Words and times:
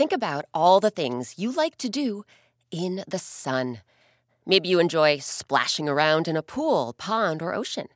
Think 0.00 0.12
about 0.12 0.46
all 0.54 0.80
the 0.80 0.88
things 0.88 1.34
you 1.36 1.52
like 1.52 1.76
to 1.76 1.90
do 1.90 2.24
in 2.70 3.04
the 3.06 3.18
sun. 3.18 3.82
Maybe 4.46 4.66
you 4.66 4.78
enjoy 4.78 5.18
splashing 5.18 5.90
around 5.90 6.26
in 6.26 6.38
a 6.38 6.42
pool, 6.42 6.94
pond, 6.96 7.42
or 7.42 7.54
ocean, 7.54 7.88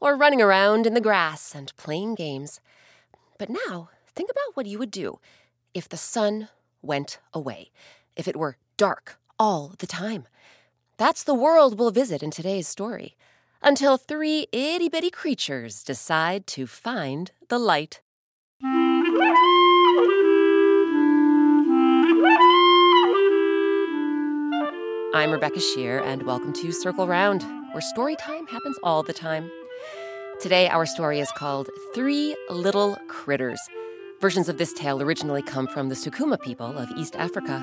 or 0.00 0.16
running 0.16 0.42
around 0.42 0.84
in 0.84 0.94
the 0.94 1.00
grass 1.00 1.54
and 1.54 1.72
playing 1.76 2.16
games. 2.16 2.60
But 3.38 3.50
now, 3.50 3.90
think 4.16 4.32
about 4.32 4.56
what 4.56 4.66
you 4.66 4.80
would 4.80 4.90
do 4.90 5.20
if 5.74 5.88
the 5.88 5.96
sun 5.96 6.48
went 6.82 7.20
away, 7.32 7.70
if 8.16 8.26
it 8.26 8.34
were 8.34 8.56
dark 8.76 9.20
all 9.38 9.74
the 9.78 9.86
time. 9.86 10.26
That's 10.96 11.22
the 11.22 11.34
world 11.34 11.78
we'll 11.78 11.92
visit 11.92 12.20
in 12.20 12.32
today's 12.32 12.66
story, 12.66 13.14
until 13.62 13.96
three 13.96 14.48
itty 14.50 14.88
bitty 14.88 15.10
creatures 15.10 15.84
decide 15.84 16.48
to 16.48 16.66
find 16.66 17.30
the 17.48 17.60
light. 17.60 18.00
I'm 25.14 25.30
Rebecca 25.30 25.60
Sheir, 25.60 26.02
and 26.04 26.24
welcome 26.24 26.52
to 26.54 26.72
Circle 26.72 27.06
Round, 27.06 27.44
where 27.70 27.80
story 27.80 28.16
time 28.16 28.48
happens 28.48 28.76
all 28.82 29.04
the 29.04 29.12
time. 29.12 29.48
Today, 30.40 30.68
our 30.68 30.86
story 30.86 31.20
is 31.20 31.30
called 31.36 31.70
Three 31.94 32.36
Little 32.50 32.96
Critters. 33.06 33.60
Versions 34.20 34.48
of 34.48 34.58
this 34.58 34.72
tale 34.72 35.00
originally 35.00 35.40
come 35.40 35.68
from 35.68 35.88
the 35.88 35.94
Sukuma 35.94 36.40
people 36.40 36.76
of 36.76 36.90
East 36.96 37.14
Africa. 37.14 37.60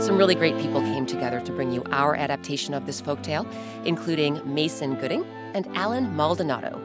Some 0.00 0.16
really 0.16 0.34
great 0.34 0.56
people 0.56 0.80
came 0.80 1.04
together 1.04 1.42
to 1.42 1.52
bring 1.52 1.70
you 1.70 1.82
our 1.90 2.16
adaptation 2.16 2.72
of 2.72 2.86
this 2.86 3.02
folktale, 3.02 3.46
including 3.84 4.40
Mason 4.46 4.94
Gooding 4.94 5.26
and 5.52 5.68
Allen 5.76 6.16
Maldonado. 6.16 6.80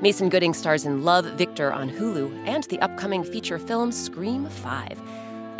Mason 0.00 0.28
Gooding 0.28 0.54
stars 0.54 0.84
in 0.84 1.04
Love 1.04 1.26
Victor 1.38 1.72
on 1.72 1.88
Hulu 1.88 2.48
and 2.48 2.64
the 2.64 2.80
upcoming 2.80 3.22
feature 3.22 3.60
film 3.60 3.92
Scream 3.92 4.48
5. 4.48 5.00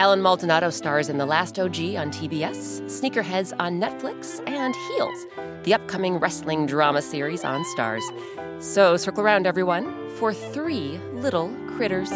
Allen 0.01 0.23
Maldonado 0.23 0.70
stars 0.70 1.11
in 1.11 1.19
The 1.19 1.27
Last 1.27 1.59
OG 1.59 1.77
on 1.95 2.11
TBS, 2.11 2.81
Sneakerheads 2.84 3.53
on 3.59 3.79
Netflix, 3.79 4.41
and 4.48 4.75
Heels, 4.75 5.27
the 5.65 5.75
upcoming 5.75 6.17
wrestling 6.17 6.65
drama 6.65 7.03
series 7.03 7.45
on 7.45 7.62
Starz. 7.77 8.01
So 8.62 8.97
circle 8.97 9.23
around, 9.23 9.47
everyone, 9.47 10.09
for 10.17 10.33
three 10.33 10.98
little 11.12 11.55
critters. 11.77 12.11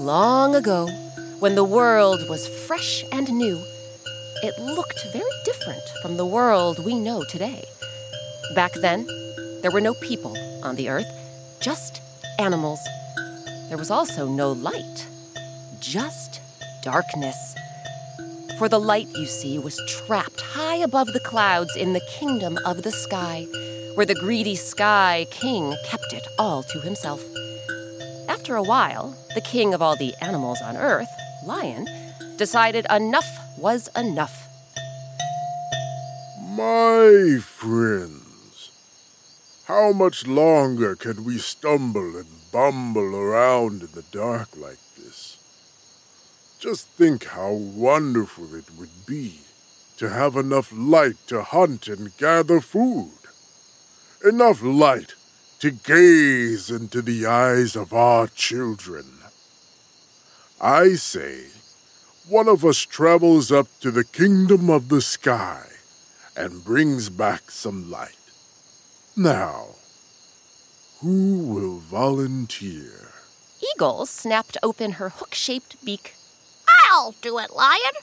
Long 0.00 0.56
ago, 0.56 0.88
when 1.38 1.54
the 1.54 1.62
world 1.62 2.28
was 2.28 2.48
fresh 2.66 3.04
and 3.12 3.30
new, 3.30 3.64
it 4.42 4.58
looked 4.58 5.06
very 5.12 5.30
different 5.44 5.82
from 6.02 6.16
the 6.16 6.26
world 6.26 6.84
we 6.84 6.98
know 6.98 7.22
today. 7.30 7.64
Back 8.56 8.72
then, 8.74 9.06
there 9.62 9.70
were 9.70 9.80
no 9.80 9.94
people 9.94 10.36
on 10.64 10.74
the 10.74 10.88
earth, 10.88 11.06
just 11.60 12.02
animals. 12.40 12.80
There 13.68 13.78
was 13.78 13.90
also 13.90 14.26
no 14.26 14.50
light, 14.50 15.06
just 15.78 16.40
darkness. 16.82 17.54
For 18.58 18.68
the 18.68 18.80
light, 18.80 19.06
you 19.14 19.26
see, 19.26 19.60
was 19.60 19.80
trapped 19.86 20.40
high 20.40 20.76
above 20.76 21.12
the 21.12 21.20
clouds 21.20 21.76
in 21.76 21.92
the 21.92 22.06
kingdom 22.18 22.58
of 22.66 22.82
the 22.82 22.90
sky, 22.90 23.46
where 23.94 24.06
the 24.06 24.16
greedy 24.16 24.56
sky 24.56 25.24
king 25.30 25.72
kept 25.86 26.12
it 26.12 26.26
all 26.36 26.64
to 26.64 26.80
himself. 26.80 27.22
After 28.28 28.56
a 28.56 28.62
while, 28.62 29.16
the 29.34 29.40
king 29.40 29.72
of 29.72 29.80
all 29.80 29.96
the 29.96 30.14
animals 30.20 30.60
on 30.62 30.76
earth, 30.76 31.08
Lion, 31.46 31.86
decided 32.36 32.86
enough 32.90 33.38
was 33.58 33.88
enough. 33.96 34.48
My 36.50 37.38
friends, 37.40 38.70
how 39.66 39.92
much 39.92 40.26
longer 40.26 40.96
can 40.96 41.24
we 41.24 41.38
stumble 41.38 42.16
and 42.16 42.26
bumble 42.52 43.16
around 43.16 43.82
in 43.82 43.88
the 43.92 44.04
dark 44.12 44.48
like 44.56 44.78
this? 44.96 45.38
Just 46.60 46.88
think 46.88 47.24
how 47.24 47.52
wonderful 47.52 48.54
it 48.54 48.70
would 48.78 49.06
be 49.06 49.40
to 49.96 50.08
have 50.08 50.36
enough 50.36 50.72
light 50.72 51.16
to 51.28 51.42
hunt 51.42 51.88
and 51.88 52.16
gather 52.18 52.60
food. 52.60 53.12
Enough 54.24 54.62
light 54.62 55.14
to 55.60 55.70
gaze 55.70 56.70
into 56.70 57.02
the 57.02 57.24
eyes 57.24 57.76
of 57.76 57.92
our 57.92 58.26
children. 58.26 59.04
I 60.60 60.94
say, 60.94 61.46
one 62.28 62.48
of 62.48 62.64
us 62.64 62.78
travels 62.78 63.50
up 63.50 63.66
to 63.80 63.90
the 63.90 64.04
kingdom 64.04 64.70
of 64.70 64.88
the 64.88 65.00
sky 65.00 65.66
and 66.36 66.64
brings 66.64 67.08
back 67.08 67.50
some 67.50 67.90
light. 67.90 68.16
Now, 69.16 69.66
who 71.00 71.38
will 71.40 71.78
volunteer? 71.78 73.10
Eagle 73.74 74.06
snapped 74.06 74.56
open 74.62 74.92
her 74.92 75.08
hook 75.08 75.34
shaped 75.34 75.84
beak. 75.84 76.14
I'll 76.90 77.14
do 77.20 77.38
it, 77.38 77.50
Lion. 77.50 77.94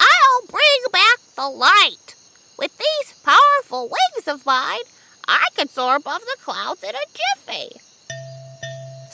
I'll 0.00 0.46
bring 0.46 0.92
back 0.92 1.18
the 1.36 1.48
light. 1.48 2.14
With 2.58 2.76
these 2.78 3.14
powerful 3.22 3.88
wings 3.88 4.26
of 4.26 4.44
mine, 4.46 4.80
I 5.28 5.46
can 5.54 5.68
soar 5.68 5.96
above 5.96 6.22
the 6.22 6.36
clouds 6.42 6.82
in 6.82 6.94
a 6.94 7.46
jiffy. 7.46 7.80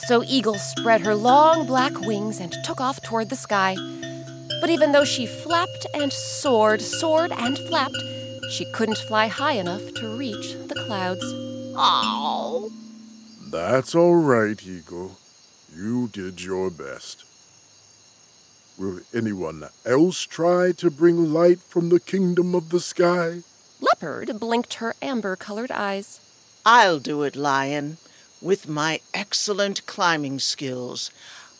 So 0.07 0.23
Eagle 0.23 0.55
spread 0.55 1.01
her 1.01 1.15
long 1.15 1.67
black 1.67 1.99
wings 2.01 2.39
and 2.39 2.55
took 2.63 2.79
off 2.79 3.01
toward 3.03 3.29
the 3.29 3.35
sky. 3.35 3.75
But 4.61 4.69
even 4.69 4.91
though 4.91 5.05
she 5.05 5.25
flapped 5.25 5.85
and 5.93 6.11
soared, 6.11 6.81
soared 6.81 7.31
and 7.31 7.57
flapped, 7.57 7.97
she 8.51 8.65
couldn't 8.73 8.97
fly 8.97 9.27
high 9.27 9.53
enough 9.53 9.93
to 9.95 10.17
reach 10.17 10.53
the 10.67 10.75
clouds. 10.85 11.23
Oh. 11.77 12.71
That's 13.51 13.95
all 13.95 14.15
right, 14.15 14.61
Eagle. 14.65 15.17
You 15.75 16.07
did 16.07 16.41
your 16.41 16.69
best. 16.69 17.23
Will 18.77 18.99
anyone 19.13 19.63
else 19.85 20.23
try 20.23 20.71
to 20.73 20.91
bring 20.91 21.33
light 21.33 21.59
from 21.59 21.89
the 21.89 21.99
kingdom 21.99 22.53
of 22.53 22.69
the 22.69 22.79
sky? 22.79 23.43
Leopard 23.79 24.39
blinked 24.39 24.75
her 24.75 24.95
amber 25.01 25.35
colored 25.35 25.71
eyes. 25.71 26.19
I'll 26.65 26.99
do 26.99 27.23
it, 27.23 27.35
Lion. 27.35 27.97
With 28.41 28.67
my 28.67 28.99
excellent 29.13 29.85
climbing 29.85 30.39
skills, 30.39 31.09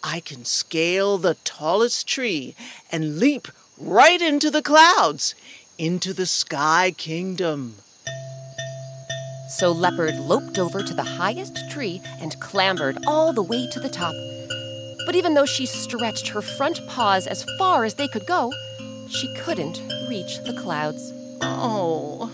I 0.08 0.20
can 0.20 0.46
scale 0.46 1.18
the 1.18 1.34
tallest 1.44 2.08
tree 2.08 2.54
and 2.92 3.18
leap 3.18 3.48
right 3.76 4.22
into 4.22 4.52
the 4.52 4.62
clouds, 4.62 5.34
into 5.80 6.14
the 6.14 6.28
Sky 6.28 6.94
Kingdom. 6.96 7.78
So 9.50 9.72
Leopard 9.72 10.16
loped 10.20 10.60
over 10.60 10.84
to 10.84 10.94
the 10.94 11.04
highest 11.04 11.58
tree 11.72 12.04
and 12.20 12.40
clambered 12.40 13.00
all 13.08 13.34
the 13.34 13.42
way 13.42 13.68
to 13.72 13.80
the 13.80 13.90
top. 13.90 14.14
But 15.08 15.16
even 15.16 15.34
though 15.34 15.48
she 15.48 15.66
stretched 15.66 16.28
her 16.28 16.42
front 16.42 16.88
paws 16.88 17.26
as 17.26 17.44
far 17.58 17.84
as 17.84 17.96
they 17.96 18.08
could 18.08 18.28
go, 18.28 18.52
she 19.10 19.34
couldn't 19.40 19.81
reach 20.08 20.38
the 20.44 20.54
clouds. 20.62 21.12
Oh. 21.42 22.31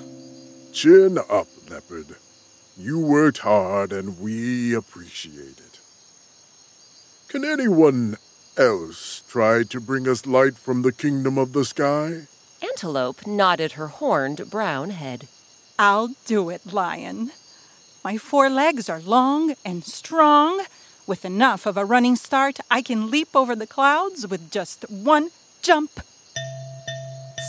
Chin 0.73 1.17
up, 1.29 1.47
Leopard. 1.69 2.17
You 2.77 2.99
worked 2.99 3.39
hard 3.39 3.93
and 3.93 4.19
we 4.19 4.73
appreciate 4.73 5.59
it. 5.59 5.70
Can 7.31 7.45
anyone 7.45 8.17
else 8.57 9.23
try 9.29 9.63
to 9.63 9.79
bring 9.79 10.05
us 10.05 10.25
light 10.25 10.57
from 10.57 10.81
the 10.81 10.91
kingdom 10.91 11.37
of 11.37 11.53
the 11.53 11.63
sky? 11.63 12.27
Antelope 12.61 13.25
nodded 13.25 13.71
her 13.73 13.87
horned 13.87 14.49
brown 14.49 14.89
head. 14.89 15.29
I'll 15.79 16.09
do 16.25 16.49
it, 16.49 16.73
Lion. 16.73 17.31
My 18.03 18.17
four 18.17 18.49
legs 18.49 18.89
are 18.89 18.99
long 18.99 19.55
and 19.63 19.85
strong. 19.85 20.65
With 21.07 21.23
enough 21.23 21.65
of 21.65 21.77
a 21.77 21.85
running 21.85 22.17
start, 22.17 22.59
I 22.69 22.81
can 22.81 23.09
leap 23.09 23.29
over 23.33 23.55
the 23.55 23.65
clouds 23.65 24.27
with 24.27 24.51
just 24.51 24.83
one 24.89 25.29
jump. 25.61 26.01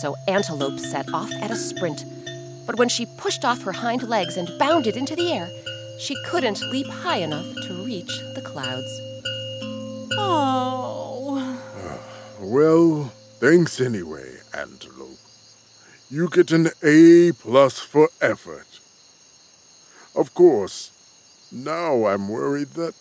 So 0.00 0.14
Antelope 0.29 0.79
set 0.79 1.12
off 1.12 1.32
at 1.40 1.50
a 1.50 1.56
sprint. 1.56 2.05
But 2.69 2.79
when 2.79 2.88
she 2.88 3.17
pushed 3.19 3.44
off 3.44 3.62
her 3.62 3.73
hind 3.73 4.08
legs 4.08 4.37
and 4.37 4.56
bounded 4.61 4.96
into 4.96 5.17
the 5.17 5.32
air, 5.32 5.50
she 5.99 6.14
couldn't 6.26 6.62
leap 6.70 6.87
high 6.87 7.19
enough 7.19 7.52
to 7.67 7.84
reach 7.84 8.17
the 8.37 8.43
clouds. 8.43 9.12
Oh. 10.19 11.59
Well, 12.41 13.12
thanks 13.38 13.81
anyway, 13.81 14.38
Antelope. 14.53 15.17
You 16.11 16.29
get 16.29 16.50
an 16.50 16.69
A 16.82 17.32
plus 17.32 17.79
for 17.79 18.09
effort. 18.20 18.81
Of 20.14 20.35
course, 20.35 20.91
now 21.53 22.06
I'm 22.06 22.29
worried 22.29 22.70
that 22.70 22.94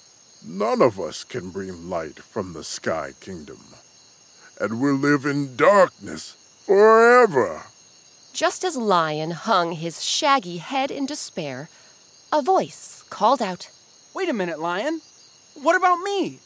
none 0.46 0.82
of 0.82 1.00
us 1.00 1.24
can 1.24 1.50
bring 1.50 1.90
light 1.90 2.20
from 2.20 2.54
the 2.54 2.64
Sky 2.64 3.14
Kingdom, 3.20 3.60
and 4.60 4.80
we'll 4.80 4.96
live 4.96 5.26
in 5.26 5.56
darkness 5.56 6.38
forever. 6.66 7.64
Just 8.32 8.64
as 8.64 8.78
Lion 8.78 9.32
hung 9.32 9.74
his 9.74 10.04
shaggy 10.04 10.58
head 10.58 10.92
in 10.92 11.06
despair, 11.06 11.68
a 12.32 12.42
voice 12.42 13.04
called 13.10 13.42
out. 13.42 13.70
Wait 14.14 14.30
a 14.30 14.34
minute, 14.34 14.60
Lion. 14.60 15.02
What 15.56 15.76
about 15.76 16.00
me? 16.00 16.40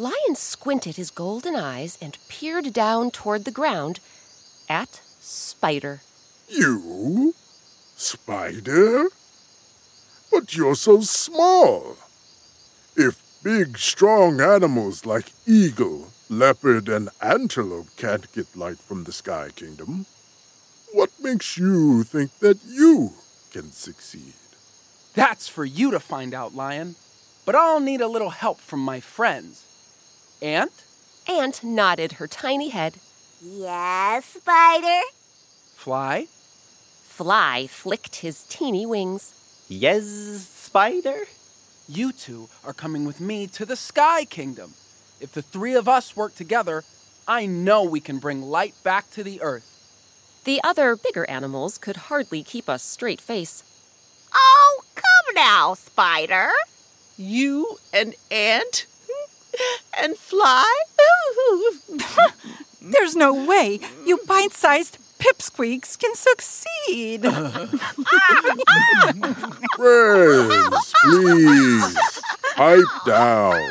Lion 0.00 0.34
squinted 0.34 0.96
his 0.96 1.10
golden 1.10 1.54
eyes 1.54 1.98
and 2.00 2.16
peered 2.26 2.72
down 2.72 3.10
toward 3.10 3.44
the 3.44 3.50
ground 3.50 4.00
at 4.66 5.02
Spider. 5.20 6.00
You? 6.48 7.34
Spider? 7.96 9.08
But 10.32 10.56
you're 10.56 10.74
so 10.74 11.02
small. 11.02 11.98
If 12.96 13.22
big, 13.44 13.76
strong 13.76 14.40
animals 14.40 15.04
like 15.04 15.32
eagle, 15.46 16.08
leopard, 16.30 16.88
and 16.88 17.10
antelope 17.20 17.88
can't 17.98 18.32
get 18.32 18.56
light 18.56 18.78
from 18.78 19.04
the 19.04 19.12
Sky 19.12 19.50
Kingdom, 19.54 20.06
what 20.94 21.10
makes 21.20 21.58
you 21.58 22.04
think 22.04 22.38
that 22.38 22.60
you 22.66 23.12
can 23.52 23.70
succeed? 23.70 24.32
That's 25.12 25.46
for 25.46 25.66
you 25.66 25.90
to 25.90 26.00
find 26.00 26.32
out, 26.32 26.54
Lion. 26.54 26.94
But 27.44 27.54
I'll 27.54 27.80
need 27.80 28.00
a 28.00 28.08
little 28.08 28.30
help 28.30 28.60
from 28.60 28.80
my 28.80 29.00
friends. 29.00 29.66
Ant? 30.42 30.84
Ant 31.28 31.62
nodded 31.62 32.12
her 32.12 32.26
tiny 32.26 32.70
head. 32.70 32.94
Yes, 33.42 34.24
Spider? 34.24 35.00
Fly? 35.76 36.26
Fly 37.04 37.66
flicked 37.66 38.16
his 38.16 38.44
teeny 38.44 38.86
wings. 38.86 39.34
Yes, 39.68 40.06
Spider? 40.48 41.24
You 41.88 42.12
two 42.12 42.48
are 42.64 42.72
coming 42.72 43.04
with 43.04 43.20
me 43.20 43.46
to 43.48 43.66
the 43.66 43.76
Sky 43.76 44.24
Kingdom. 44.24 44.74
If 45.20 45.32
the 45.32 45.42
three 45.42 45.74
of 45.74 45.88
us 45.88 46.16
work 46.16 46.34
together, 46.34 46.84
I 47.28 47.46
know 47.46 47.82
we 47.82 48.00
can 48.00 48.18
bring 48.18 48.42
light 48.42 48.74
back 48.82 49.10
to 49.10 49.22
the 49.22 49.42
earth. 49.42 49.66
The 50.44 50.60
other 50.64 50.96
bigger 50.96 51.28
animals 51.28 51.76
could 51.76 51.96
hardly 52.08 52.42
keep 52.42 52.68
a 52.68 52.78
straight 52.78 53.20
face. 53.20 53.62
Oh, 54.34 54.82
come 54.94 55.34
now, 55.34 55.74
Spider. 55.74 56.50
You 57.18 57.76
and 57.92 58.14
Ant? 58.30 58.86
And 59.98 60.16
Fly? 60.16 60.64
There's 62.80 63.14
no 63.14 63.46
way 63.46 63.80
you 64.06 64.18
bite 64.26 64.52
sized 64.52 64.98
pipsqueaks 65.18 65.98
can 65.98 66.14
succeed. 66.14 67.22
Friends, 69.76 70.92
please, 71.02 72.20
pipe 72.56 72.84
down. 73.06 73.70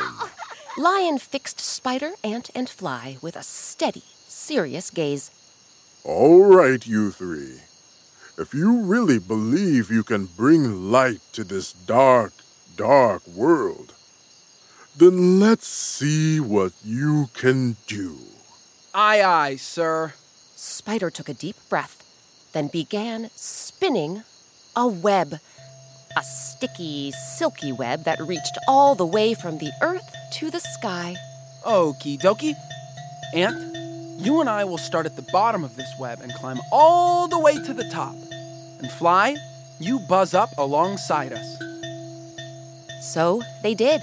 Lion 0.78 1.18
fixed 1.18 1.60
Spider, 1.60 2.12
Ant, 2.22 2.50
and 2.54 2.68
Fly 2.68 3.16
with 3.20 3.36
a 3.36 3.42
steady, 3.42 4.04
serious 4.28 4.90
gaze. 4.90 5.30
All 6.04 6.44
right, 6.44 6.86
you 6.86 7.10
three. 7.10 7.60
If 8.38 8.54
you 8.54 8.80
really 8.80 9.18
believe 9.18 9.90
you 9.90 10.02
can 10.02 10.26
bring 10.26 10.90
light 10.90 11.20
to 11.32 11.44
this 11.44 11.72
dark, 11.74 12.32
dark 12.76 13.26
world, 13.26 13.92
then 14.96 15.40
let's 15.40 15.66
see 15.66 16.40
what 16.40 16.72
you 16.84 17.28
can 17.34 17.76
do. 17.86 18.16
Aye, 18.94 19.22
aye, 19.22 19.56
sir. 19.56 20.14
Spider 20.56 21.10
took 21.10 21.28
a 21.28 21.34
deep 21.34 21.56
breath, 21.68 22.04
then 22.52 22.68
began 22.68 23.30
spinning 23.34 24.24
a 24.74 24.86
web. 24.86 25.34
A 26.16 26.22
sticky, 26.24 27.12
silky 27.12 27.72
web 27.72 28.04
that 28.04 28.20
reached 28.20 28.58
all 28.66 28.94
the 28.94 29.06
way 29.06 29.32
from 29.32 29.58
the 29.58 29.70
earth 29.80 30.10
to 30.34 30.50
the 30.50 30.58
sky. 30.58 31.14
Okie 31.64 32.20
dokie. 32.20 32.54
Ant, 33.32 33.76
you 34.20 34.40
and 34.40 34.50
I 34.50 34.64
will 34.64 34.78
start 34.78 35.06
at 35.06 35.14
the 35.14 35.26
bottom 35.30 35.62
of 35.62 35.76
this 35.76 35.92
web 36.00 36.20
and 36.20 36.32
climb 36.34 36.58
all 36.72 37.28
the 37.28 37.38
way 37.38 37.54
to 37.62 37.72
the 37.72 37.88
top. 37.90 38.16
And 38.80 38.90
Fly, 38.90 39.36
you 39.78 40.00
buzz 40.00 40.34
up 40.34 40.50
alongside 40.58 41.32
us. 41.32 41.46
So 43.00 43.42
they 43.62 43.74
did. 43.74 44.02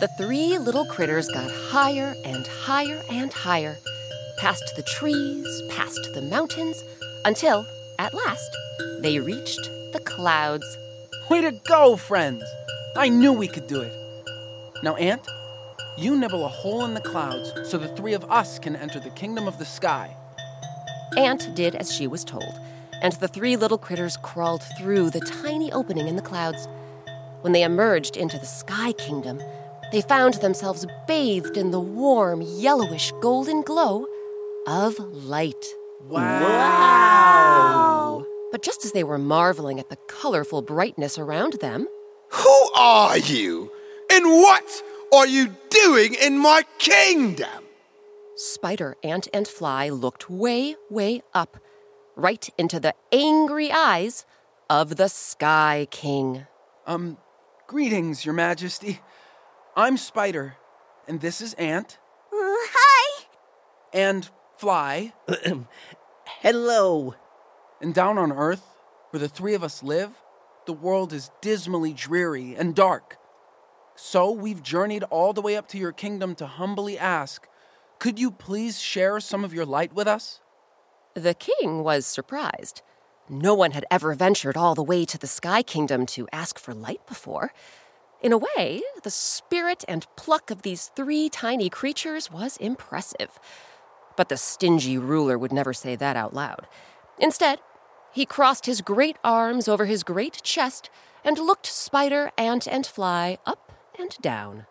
The 0.00 0.08
three 0.16 0.56
little 0.56 0.86
critters 0.86 1.28
got 1.28 1.50
higher 1.50 2.14
and 2.24 2.46
higher 2.46 3.02
and 3.10 3.30
higher, 3.30 3.76
past 4.38 4.74
the 4.74 4.82
trees, 4.82 5.62
past 5.68 6.00
the 6.14 6.22
mountains, 6.22 6.82
until, 7.26 7.66
at 7.98 8.14
last, 8.14 8.56
they 9.02 9.18
reached 9.18 9.60
the 9.92 10.00
clouds. 10.02 10.64
Way 11.28 11.42
to 11.42 11.52
go, 11.68 11.96
friends! 11.96 12.42
I 12.96 13.10
knew 13.10 13.34
we 13.34 13.46
could 13.46 13.66
do 13.66 13.82
it. 13.82 13.92
Now, 14.82 14.96
Ant, 14.96 15.20
you 15.98 16.16
nibble 16.16 16.46
a 16.46 16.48
hole 16.48 16.86
in 16.86 16.94
the 16.94 17.02
clouds 17.02 17.52
so 17.70 17.76
the 17.76 17.94
three 17.94 18.14
of 18.14 18.24
us 18.30 18.58
can 18.58 18.76
enter 18.76 19.00
the 19.00 19.10
kingdom 19.10 19.46
of 19.46 19.58
the 19.58 19.66
sky. 19.66 20.16
Ant 21.18 21.54
did 21.54 21.74
as 21.74 21.92
she 21.92 22.06
was 22.06 22.24
told, 22.24 22.58
and 23.02 23.12
the 23.14 23.28
three 23.28 23.54
little 23.54 23.76
critters 23.76 24.16
crawled 24.16 24.62
through 24.78 25.10
the 25.10 25.20
tiny 25.20 25.70
opening 25.72 26.08
in 26.08 26.16
the 26.16 26.22
clouds. 26.22 26.68
When 27.42 27.52
they 27.52 27.64
emerged 27.64 28.16
into 28.16 28.38
the 28.38 28.46
Sky 28.46 28.92
Kingdom, 28.92 29.40
they 29.92 30.02
found 30.02 30.34
themselves 30.34 30.86
bathed 31.06 31.56
in 31.56 31.70
the 31.70 31.80
warm, 31.80 32.42
yellowish 32.42 33.12
golden 33.20 33.62
glow 33.62 34.06
of 34.66 34.98
light. 34.98 35.64
Wow! 36.08 36.30
But 38.52 38.62
just 38.62 38.84
as 38.84 38.92
they 38.92 39.04
were 39.04 39.18
marveling 39.18 39.78
at 39.78 39.88
the 39.90 39.98
colorful 40.08 40.62
brightness 40.62 41.18
around 41.18 41.54
them, 41.54 41.88
Who 42.30 42.70
are 42.74 43.18
you? 43.18 43.72
And 44.10 44.26
what 44.26 44.82
are 45.12 45.26
you 45.26 45.56
doing 45.70 46.14
in 46.14 46.38
my 46.38 46.62
kingdom? 46.78 47.64
Spider, 48.36 48.96
Ant, 49.04 49.28
and 49.34 49.46
Fly 49.46 49.88
looked 49.88 50.30
way, 50.30 50.76
way 50.88 51.22
up, 51.34 51.58
right 52.16 52.48
into 52.56 52.80
the 52.80 52.94
angry 53.12 53.70
eyes 53.70 54.24
of 54.68 54.96
the 54.96 55.08
Sky 55.08 55.86
King. 55.90 56.46
Um, 56.86 57.18
greetings, 57.66 58.24
Your 58.24 58.34
Majesty. 58.34 59.00
I'm 59.76 59.96
Spider, 59.96 60.56
and 61.08 61.20
this 61.20 61.40
is 61.40 61.54
Ant, 61.54 61.98
Uh, 62.32 62.36
hi. 62.36 63.24
and 63.92 64.28
Fly, 64.56 65.12
Hello. 66.42 67.14
and 67.80 67.94
down 67.94 68.18
on 68.18 68.32
Earth, 68.32 68.76
where 69.10 69.20
the 69.20 69.28
three 69.28 69.54
of 69.54 69.64
us 69.64 69.82
live, 69.82 70.10
the 70.66 70.72
world 70.72 71.12
is 71.12 71.30
dismally 71.40 71.92
dreary 71.92 72.54
and 72.54 72.74
dark. 72.74 73.16
So 73.96 74.30
we've 74.30 74.62
journeyed 74.62 75.04
all 75.04 75.32
the 75.32 75.40
way 75.42 75.56
up 75.56 75.68
to 75.68 75.78
your 75.78 75.92
kingdom 75.92 76.34
to 76.36 76.46
humbly 76.46 76.98
ask, 76.98 77.46
could 77.98 78.18
you 78.18 78.30
please 78.30 78.80
share 78.80 79.20
some 79.20 79.44
of 79.44 79.52
your 79.54 79.66
light 79.66 79.92
with 79.94 80.06
us? 80.08 80.40
The 81.14 81.34
king 81.34 81.82
was 81.82 82.06
surprised. 82.06 82.82
No 83.28 83.54
one 83.54 83.70
had 83.72 83.84
ever 83.90 84.14
ventured 84.14 84.56
all 84.56 84.74
the 84.74 84.82
way 84.82 85.04
to 85.04 85.18
the 85.18 85.26
Sky 85.26 85.62
Kingdom 85.62 86.06
to 86.06 86.26
ask 86.32 86.58
for 86.58 86.72
light 86.74 87.06
before. 87.06 87.52
In 88.22 88.32
a 88.32 88.38
way, 88.38 88.82
the 89.02 89.10
spirit 89.10 89.84
and 89.88 90.06
pluck 90.16 90.50
of 90.50 90.62
these 90.62 90.90
three 90.94 91.28
tiny 91.30 91.70
creatures 91.70 92.30
was 92.30 92.58
impressive. 92.58 93.38
But 94.16 94.28
the 94.28 94.36
stingy 94.36 94.98
ruler 94.98 95.38
would 95.38 95.52
never 95.52 95.72
say 95.72 95.96
that 95.96 96.16
out 96.16 96.34
loud. 96.34 96.66
Instead, 97.18 97.60
he 98.12 98.26
crossed 98.26 98.66
his 98.66 98.82
great 98.82 99.16
arms 99.24 99.68
over 99.68 99.86
his 99.86 100.02
great 100.02 100.42
chest 100.42 100.90
and 101.24 101.38
looked 101.38 101.66
Spider, 101.66 102.30
Ant, 102.36 102.66
and 102.66 102.86
Fly 102.86 103.38
up 103.46 103.72
and 103.98 104.16
down. 104.20 104.66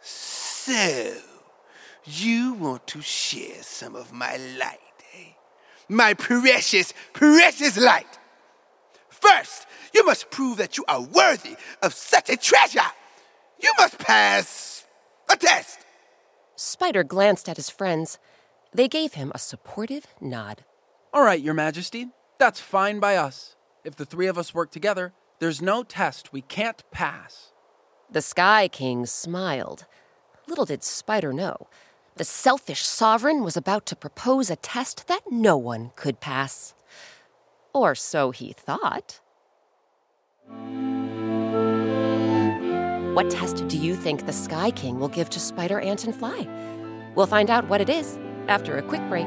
So, 0.00 1.14
you 2.04 2.54
want 2.54 2.86
to 2.88 3.00
share 3.00 3.62
some 3.62 3.94
of 3.94 4.12
my 4.12 4.36
light, 4.36 4.78
eh? 5.14 5.32
My 5.88 6.14
precious, 6.14 6.92
precious 7.12 7.76
light. 7.76 8.18
First, 9.08 9.66
you 9.94 10.04
must 10.04 10.30
prove 10.30 10.56
that 10.58 10.76
you 10.76 10.84
are 10.88 11.02
worthy 11.02 11.56
of 11.82 11.94
such 11.94 12.30
a 12.30 12.36
treasure. 12.36 12.80
You 13.60 13.72
must 13.78 13.98
pass 13.98 14.86
a 15.30 15.36
test. 15.36 15.80
Spider 16.56 17.04
glanced 17.04 17.48
at 17.48 17.56
his 17.56 17.70
friends. 17.70 18.18
They 18.72 18.88
gave 18.88 19.14
him 19.14 19.32
a 19.34 19.38
supportive 19.38 20.06
nod. 20.20 20.64
All 21.12 21.22
right, 21.22 21.40
Your 21.40 21.54
Majesty, 21.54 22.08
that's 22.38 22.60
fine 22.60 23.00
by 23.00 23.16
us. 23.16 23.56
If 23.84 23.96
the 23.96 24.06
three 24.06 24.26
of 24.26 24.38
us 24.38 24.54
work 24.54 24.70
together, 24.70 25.12
there's 25.38 25.60
no 25.60 25.82
test 25.82 26.32
we 26.32 26.42
can't 26.42 26.82
pass. 26.90 27.52
The 28.10 28.22
Sky 28.22 28.68
King 28.68 29.06
smiled. 29.06 29.86
Little 30.46 30.64
did 30.64 30.84
Spider 30.84 31.32
know. 31.32 31.68
The 32.16 32.24
selfish 32.24 32.82
sovereign 32.82 33.42
was 33.42 33.56
about 33.56 33.86
to 33.86 33.96
propose 33.96 34.50
a 34.50 34.56
test 34.56 35.08
that 35.08 35.22
no 35.30 35.56
one 35.56 35.92
could 35.96 36.20
pass. 36.20 36.74
Or 37.72 37.94
so 37.94 38.32
he 38.32 38.52
thought. 38.52 39.20
What 43.14 43.30
test 43.30 43.68
do 43.68 43.76
you 43.76 43.94
think 43.94 44.26
the 44.26 44.32
Sky 44.32 44.70
King 44.70 44.98
will 44.98 45.08
give 45.08 45.28
to 45.30 45.40
Spider, 45.40 45.80
Ant, 45.80 46.04
and 46.04 46.14
Fly? 46.14 46.48
We'll 47.14 47.26
find 47.26 47.50
out 47.50 47.68
what 47.68 47.80
it 47.80 47.90
is 47.90 48.18
after 48.48 48.76
a 48.76 48.82
quick 48.82 49.06
break. 49.08 49.26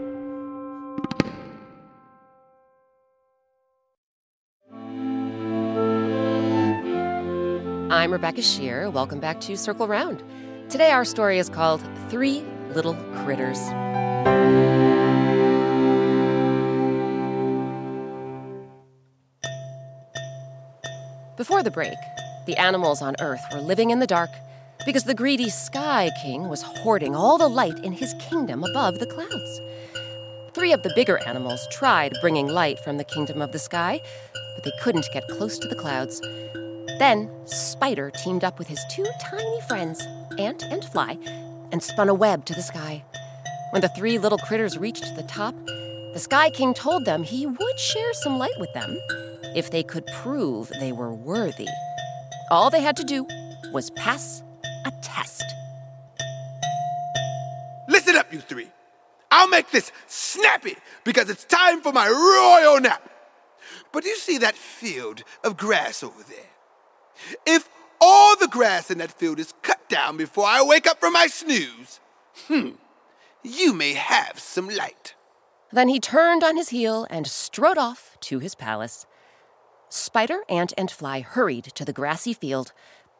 I'm 7.91 8.13
Rebecca 8.13 8.39
Sheir. 8.39 8.89
Welcome 8.89 9.19
back 9.19 9.41
to 9.41 9.57
Circle 9.57 9.85
Round. 9.85 10.23
Today, 10.69 10.91
our 10.91 11.03
story 11.03 11.39
is 11.39 11.49
called 11.49 11.81
Three 12.07 12.41
Little 12.73 12.93
Critters. 12.93 13.59
Before 21.35 21.61
the 21.61 21.69
break, 21.69 21.97
the 22.45 22.55
animals 22.55 23.01
on 23.01 23.17
Earth 23.19 23.41
were 23.51 23.59
living 23.59 23.89
in 23.89 23.99
the 23.99 24.07
dark 24.07 24.29
because 24.85 25.03
the 25.03 25.13
greedy 25.13 25.49
Sky 25.49 26.11
King 26.23 26.47
was 26.47 26.61
hoarding 26.61 27.13
all 27.13 27.37
the 27.37 27.49
light 27.49 27.77
in 27.83 27.91
his 27.91 28.15
kingdom 28.21 28.63
above 28.63 28.99
the 28.99 29.05
clouds. 29.05 29.61
Three 30.53 30.71
of 30.71 30.81
the 30.83 30.93
bigger 30.95 31.17
animals 31.27 31.67
tried 31.73 32.13
bringing 32.21 32.47
light 32.47 32.79
from 32.79 32.95
the 32.95 33.03
kingdom 33.03 33.41
of 33.41 33.51
the 33.51 33.59
sky, 33.59 33.99
but 34.55 34.63
they 34.63 34.71
couldn't 34.81 35.09
get 35.11 35.27
close 35.27 35.59
to 35.59 35.67
the 35.67 35.75
clouds. 35.75 36.21
Then, 37.01 37.31
Spider 37.45 38.11
teamed 38.11 38.43
up 38.43 38.59
with 38.59 38.67
his 38.67 38.85
two 38.87 39.07
tiny 39.19 39.61
friends, 39.61 40.05
Ant 40.37 40.61
and 40.61 40.85
Fly, 40.85 41.17
and 41.71 41.81
spun 41.81 42.09
a 42.09 42.13
web 42.13 42.45
to 42.45 42.53
the 42.53 42.61
sky. 42.61 43.03
When 43.71 43.81
the 43.81 43.89
three 43.89 44.19
little 44.19 44.37
critters 44.37 44.77
reached 44.77 45.15
the 45.15 45.23
top, 45.23 45.55
the 46.13 46.19
Sky 46.19 46.51
King 46.51 46.75
told 46.75 47.05
them 47.05 47.23
he 47.23 47.47
would 47.47 47.79
share 47.79 48.13
some 48.13 48.37
light 48.37 48.53
with 48.59 48.71
them 48.73 48.95
if 49.55 49.71
they 49.71 49.81
could 49.81 50.05
prove 50.21 50.71
they 50.79 50.91
were 50.91 51.11
worthy. 51.11 51.67
All 52.51 52.69
they 52.69 52.83
had 52.83 52.97
to 52.97 53.03
do 53.03 53.25
was 53.73 53.89
pass 53.89 54.43
a 54.85 54.91
test. 55.01 55.43
Listen 57.89 58.15
up, 58.15 58.31
you 58.31 58.41
three. 58.41 58.69
I'll 59.31 59.49
make 59.49 59.71
this 59.71 59.91
snappy 60.05 60.75
because 61.03 61.31
it's 61.31 61.45
time 61.45 61.81
for 61.81 61.91
my 61.91 62.07
royal 62.07 62.79
nap. 62.79 63.09
But 63.91 64.05
you 64.05 64.15
see 64.17 64.37
that 64.37 64.53
field 64.53 65.23
of 65.43 65.57
grass 65.57 66.03
over 66.03 66.21
there? 66.29 66.60
If 67.45 67.69
all 67.99 68.35
the 68.35 68.47
grass 68.47 68.89
in 68.89 68.97
that 68.97 69.11
field 69.11 69.39
is 69.39 69.53
cut 69.61 69.87
down 69.89 70.17
before 70.17 70.45
I 70.45 70.63
wake 70.63 70.87
up 70.87 70.99
from 70.99 71.13
my 71.13 71.27
snooze, 71.27 71.99
hmm, 72.47 72.71
you 73.43 73.73
may 73.73 73.93
have 73.93 74.39
some 74.39 74.69
light. 74.69 75.15
Then 75.71 75.87
he 75.87 75.99
turned 75.99 76.43
on 76.43 76.57
his 76.57 76.69
heel 76.69 77.07
and 77.09 77.27
strode 77.27 77.77
off 77.77 78.17
to 78.21 78.39
his 78.39 78.55
palace. 78.55 79.05
Spider, 79.89 80.41
Ant, 80.49 80.73
and 80.77 80.89
Fly 80.89 81.21
hurried 81.21 81.65
to 81.75 81.85
the 81.85 81.93
grassy 81.93 82.33
field. 82.33 82.73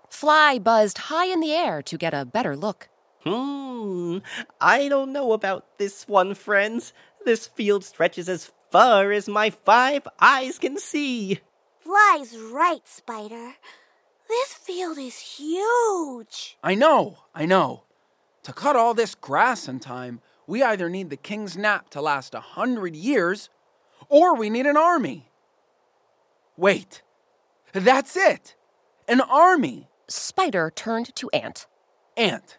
Fly 0.09 0.59
buzzed 0.59 0.97
high 1.09 1.25
in 1.25 1.39
the 1.39 1.53
air 1.53 1.81
to 1.83 1.97
get 1.97 2.13
a 2.13 2.25
better 2.25 2.55
look. 2.55 2.89
Hmm, 3.23 4.17
I 4.59 4.87
don't 4.87 5.13
know 5.13 5.33
about 5.33 5.77
this 5.77 6.07
one, 6.07 6.33
friends. 6.33 6.91
This 7.23 7.47
field 7.47 7.83
stretches 7.83 8.27
as 8.27 8.51
far 8.71 9.11
as 9.11 9.27
my 9.27 9.49
five 9.49 10.07
eyes 10.19 10.57
can 10.57 10.77
see. 10.77 11.39
Fly's 11.79 12.37
right, 12.37 12.87
Spider. 12.87 13.55
This 14.31 14.53
field 14.53 14.97
is 14.97 15.19
huge. 15.19 16.57
I 16.63 16.73
know, 16.73 17.17
I 17.35 17.45
know. 17.45 17.83
To 18.43 18.53
cut 18.53 18.77
all 18.77 18.93
this 18.93 19.13
grass 19.13 19.67
in 19.67 19.81
time, 19.81 20.21
we 20.47 20.63
either 20.63 20.89
need 20.89 21.09
the 21.09 21.17
king's 21.17 21.57
nap 21.57 21.89
to 21.89 22.01
last 22.01 22.33
a 22.33 22.39
hundred 22.39 22.95
years, 22.95 23.49
or 24.07 24.33
we 24.33 24.49
need 24.49 24.67
an 24.67 24.77
army. 24.77 25.29
Wait, 26.55 27.01
that's 27.73 28.15
it! 28.15 28.55
An 29.05 29.19
army! 29.19 29.89
Spider 30.07 30.71
turned 30.73 31.13
to 31.17 31.29
Ant. 31.31 31.67
Ant, 32.15 32.57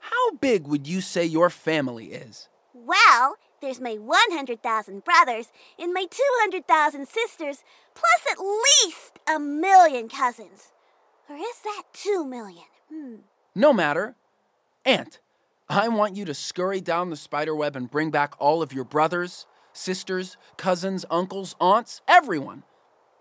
how 0.00 0.32
big 0.32 0.66
would 0.66 0.88
you 0.88 1.00
say 1.00 1.24
your 1.24 1.50
family 1.50 2.06
is? 2.06 2.48
Well, 2.74 3.36
there's 3.60 3.80
my 3.80 3.94
100,000 3.94 5.04
brothers 5.04 5.52
and 5.78 5.94
my 5.94 6.06
200,000 6.10 7.06
sisters, 7.06 7.62
plus 7.94 8.22
at 8.28 8.40
least 8.40 9.20
a 9.32 9.38
million 9.38 10.08
cousins. 10.08 10.72
Or 11.28 11.36
is 11.36 11.58
that 11.64 11.82
two 11.92 12.24
million? 12.24 12.64
Hmm. 12.92 13.16
No 13.54 13.72
matter. 13.72 14.14
Ant, 14.84 15.18
I 15.68 15.88
want 15.88 16.14
you 16.14 16.24
to 16.24 16.34
scurry 16.34 16.80
down 16.80 17.10
the 17.10 17.16
spider 17.16 17.54
web 17.54 17.74
and 17.74 17.90
bring 17.90 18.10
back 18.10 18.34
all 18.38 18.62
of 18.62 18.72
your 18.72 18.84
brothers, 18.84 19.46
sisters, 19.72 20.36
cousins, 20.56 21.04
uncles, 21.10 21.56
aunts, 21.60 22.00
everyone. 22.06 22.62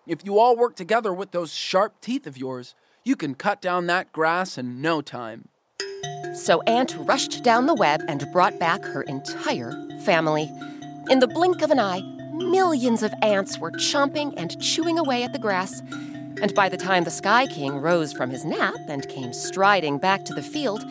If 0.05 0.23
you 0.23 0.37
all 0.37 0.55
work 0.55 0.75
together 0.75 1.11
with 1.11 1.31
those 1.31 1.51
sharp 1.51 1.99
teeth 2.01 2.27
of 2.27 2.37
yours, 2.37 2.75
you 3.03 3.15
can 3.15 3.33
cut 3.33 3.61
down 3.61 3.87
that 3.87 4.11
grass 4.11 4.57
in 4.57 4.81
no 4.81 5.01
time. 5.01 5.49
So 6.35 6.61
Ant 6.63 6.95
rushed 6.99 7.43
down 7.43 7.65
the 7.65 7.73
web 7.73 8.01
and 8.07 8.27
brought 8.31 8.59
back 8.59 8.83
her 8.83 9.01
entire 9.03 9.71
family. 10.01 10.51
In 11.09 11.19
the 11.19 11.27
blink 11.27 11.63
of 11.63 11.71
an 11.71 11.79
eye, 11.79 12.01
millions 12.33 13.01
of 13.01 13.13
ants 13.21 13.57
were 13.57 13.71
chomping 13.71 14.33
and 14.37 14.61
chewing 14.61 14.99
away 14.99 15.23
at 15.23 15.33
the 15.33 15.39
grass. 15.39 15.81
And 16.41 16.53
by 16.53 16.69
the 16.69 16.77
time 16.77 17.03
the 17.03 17.11
Sky 17.11 17.47
King 17.47 17.77
rose 17.77 18.13
from 18.13 18.29
his 18.29 18.45
nap 18.45 18.75
and 18.87 19.07
came 19.07 19.33
striding 19.33 19.97
back 19.97 20.25
to 20.25 20.33
the 20.33 20.41
field, 20.41 20.83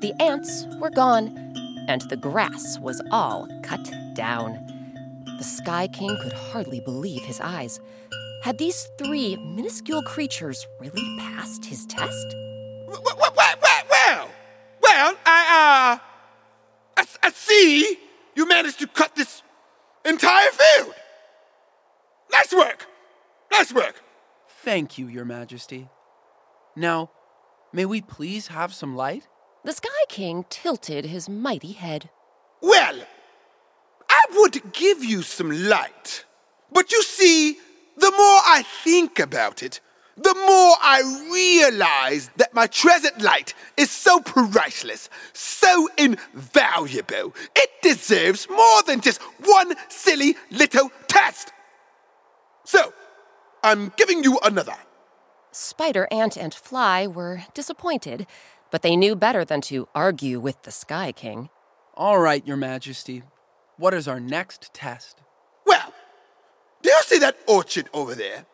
the 0.00 0.14
ants 0.20 0.66
were 0.78 0.90
gone, 0.90 1.36
and 1.88 2.02
the 2.02 2.16
grass 2.16 2.78
was 2.78 3.02
all 3.10 3.48
cut 3.62 3.90
down. 4.14 4.66
The 5.38 5.44
Sky 5.44 5.88
King 5.88 6.18
could 6.22 6.32
hardly 6.32 6.80
believe 6.80 7.22
his 7.22 7.40
eyes. 7.40 7.80
Had 8.42 8.58
these 8.58 8.88
three 8.98 9.36
minuscule 9.36 10.02
creatures 10.02 10.66
really 10.78 11.18
passed 11.18 11.64
his 11.64 11.86
test? 11.86 12.34
Well, 12.88 13.02
well, 13.04 13.16
well, 13.18 14.28
well 14.82 15.16
I, 15.26 15.98
uh, 16.96 17.02
I, 17.02 17.04
I 17.22 17.30
see 17.30 17.98
you 18.34 18.46
managed 18.46 18.78
to 18.80 18.86
cut 18.86 19.14
this 19.14 19.42
entire 20.04 20.50
field. 20.50 20.94
Nice 22.32 22.52
work. 22.52 22.86
Nice 23.50 23.72
work. 23.72 23.99
Thank 24.62 24.98
you, 24.98 25.08
Your 25.08 25.24
Majesty. 25.24 25.88
Now, 26.76 27.10
may 27.72 27.86
we 27.86 28.02
please 28.02 28.48
have 28.48 28.74
some 28.74 28.94
light? 28.94 29.26
The 29.64 29.72
Sky 29.72 29.88
King 30.10 30.44
tilted 30.50 31.06
his 31.06 31.30
mighty 31.30 31.72
head. 31.72 32.10
Well, 32.60 32.96
I 34.10 34.24
would 34.34 34.74
give 34.74 35.02
you 35.02 35.22
some 35.22 35.50
light. 35.50 36.26
But 36.70 36.92
you 36.92 37.02
see, 37.02 37.54
the 37.96 38.10
more 38.10 38.40
I 38.44 38.62
think 38.84 39.18
about 39.18 39.62
it, 39.62 39.80
the 40.18 40.34
more 40.34 40.74
I 40.82 41.28
realize 41.32 42.30
that 42.36 42.52
my 42.52 42.66
treasured 42.66 43.22
light 43.22 43.54
is 43.78 43.90
so 43.90 44.20
priceless, 44.20 45.08
so 45.32 45.88
invaluable, 45.96 47.34
it 47.56 47.70
deserves 47.82 48.46
more 48.50 48.82
than 48.82 49.00
just 49.00 49.22
one 49.42 49.74
silly 49.88 50.36
little 50.50 50.90
test. 50.90 50.90
So, 50.90 50.99
I'm 53.62 53.92
giving 53.96 54.24
you 54.24 54.38
another. 54.42 54.74
Spider, 55.52 56.08
Ant, 56.10 56.36
and 56.36 56.54
Fly 56.54 57.06
were 57.06 57.42
disappointed, 57.54 58.26
but 58.70 58.82
they 58.82 58.96
knew 58.96 59.16
better 59.16 59.44
than 59.44 59.60
to 59.62 59.88
argue 59.94 60.40
with 60.40 60.62
the 60.62 60.70
Sky 60.70 61.12
King. 61.12 61.50
All 61.94 62.18
right, 62.18 62.46
Your 62.46 62.56
Majesty. 62.56 63.22
What 63.76 63.94
is 63.94 64.06
our 64.06 64.20
next 64.20 64.72
test? 64.72 65.20
Well, 65.66 65.92
do 66.82 66.90
you 66.90 67.02
see 67.02 67.18
that 67.18 67.38
orchard 67.46 67.90
over 67.92 68.14
there? 68.14 68.46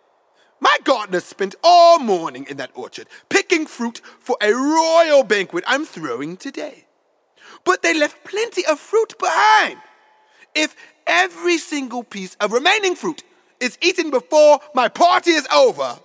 My 0.59 0.79
gardener 0.85 1.21
spent 1.21 1.55
all 1.63 1.99
morning 1.99 2.47
in 2.49 2.57
that 2.57 2.71
orchard 2.75 3.07
picking 3.29 3.67
fruit 3.67 4.01
for 4.21 4.37
a 4.41 4.53
royal 4.53 5.23
banquet 5.23 5.65
I'm 5.67 5.85
throwing 5.85 6.37
today. 6.37 6.87
But 7.65 7.83
they 7.83 7.99
left 7.99 8.25
plenty 8.25 8.65
of 8.65 8.81
fruit 8.81 9.19
behind. 9.19 9.79
If 10.55 10.75
every 11.07 11.59
single 11.59 12.03
piece 12.03 12.37
of 12.41 12.53
remaining 12.53 12.95
fruit 12.95 13.23
is 13.61 13.79
eaten 13.83 14.11
before 14.11 14.61
my 14.75 14.89
party 14.89 15.31
is 15.33 15.47
over, 15.53 15.99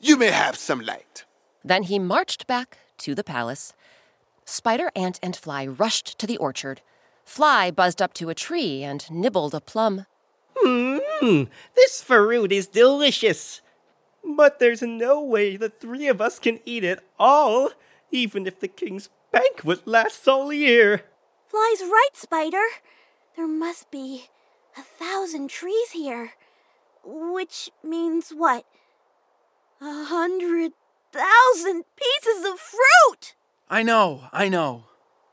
you 0.00 0.16
may 0.16 0.30
have 0.30 0.56
some 0.56 0.80
light. 0.80 1.24
Then 1.64 1.84
he 1.84 1.98
marched 1.98 2.46
back 2.46 2.78
to 2.98 3.14
the 3.14 3.24
palace. 3.24 3.72
Spider, 4.44 4.90
Ant, 4.96 5.18
and 5.22 5.36
Fly 5.36 5.66
rushed 5.66 6.18
to 6.18 6.26
the 6.26 6.38
orchard. 6.38 6.80
Fly 7.24 7.70
buzzed 7.70 8.00
up 8.00 8.14
to 8.14 8.30
a 8.30 8.34
tree 8.34 8.82
and 8.82 9.10
nibbled 9.10 9.54
a 9.54 9.60
plum. 9.60 10.06
Mmm, 10.64 11.48
this 11.74 12.02
fruit 12.02 12.52
is 12.52 12.66
delicious. 12.66 13.60
But 14.24 14.58
there's 14.58 14.82
no 14.82 15.22
way 15.22 15.56
the 15.56 15.68
three 15.68 16.08
of 16.08 16.20
us 16.20 16.38
can 16.38 16.60
eat 16.64 16.84
it 16.84 17.00
all, 17.18 17.70
even 18.10 18.46
if 18.46 18.60
the 18.60 18.68
king's 18.68 19.10
banquet 19.30 19.86
lasts 19.86 20.26
all 20.26 20.52
year. 20.52 21.02
Fly's 21.48 21.82
right, 21.82 22.10
Spider. 22.14 22.64
There 23.36 23.46
must 23.48 23.90
be 23.90 24.28
a 24.78 24.82
thousand 24.82 25.50
trees 25.50 25.90
here. 25.90 26.32
Which 27.04 27.70
means 27.82 28.30
what? 28.30 28.64
A 29.80 30.04
hundred 30.04 30.72
thousand 31.12 31.84
pieces 31.96 32.44
of 32.44 32.58
fruit! 32.58 33.34
I 33.68 33.82
know, 33.82 34.28
I 34.32 34.48
know. 34.48 34.84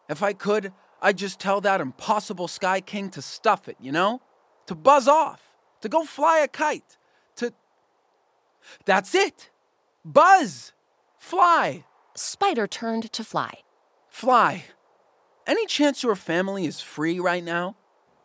If 0.10 0.22
I 0.24 0.34
could, 0.34 0.72
I'd 1.02 1.18
just 1.18 1.40
tell 1.40 1.62
that 1.62 1.82
impossible 1.82 2.48
Sky 2.48 2.82
King 2.82 3.10
to 3.12 3.22
stuff 3.22 3.68
it, 3.68 3.78
you 3.80 3.92
know? 3.92 4.22
To 4.68 4.76
buzz 4.76 5.08
off, 5.08 5.56
to 5.82 5.90
go 5.90 6.04
fly 6.04 6.40
a 6.40 6.48
kite, 6.48 6.98
to. 7.38 7.54
That's 8.86 9.14
it! 9.14 9.50
Buzz! 10.04 10.74
Fly! 11.18 11.86
Spider 12.16 12.68
turned 12.68 13.12
to 13.12 13.24
Fly. 13.24 13.60
Fly. 14.08 14.66
Any 15.46 15.66
chance 15.66 16.02
your 16.02 16.16
family 16.16 16.66
is 16.66 16.82
free 16.82 17.20
right 17.20 17.44
now? 17.44 17.76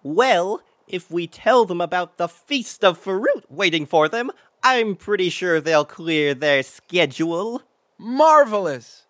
Well, 0.03 0.63
if 0.91 1.11
we 1.11 1.27
tell 1.27 1.65
them 1.65 1.81
about 1.81 2.17
the 2.17 2.29
feast 2.29 2.85
of 2.85 2.99
fruit 2.99 3.45
waiting 3.49 3.87
for 3.87 4.09
them, 4.09 4.31
I'm 4.63 4.97
pretty 4.97 5.31
sure 5.31 5.61
they'll 5.61 5.85
clear 5.85 6.35
their 6.35 6.63
schedule. 6.63 7.63
Marvelous! 7.97 9.07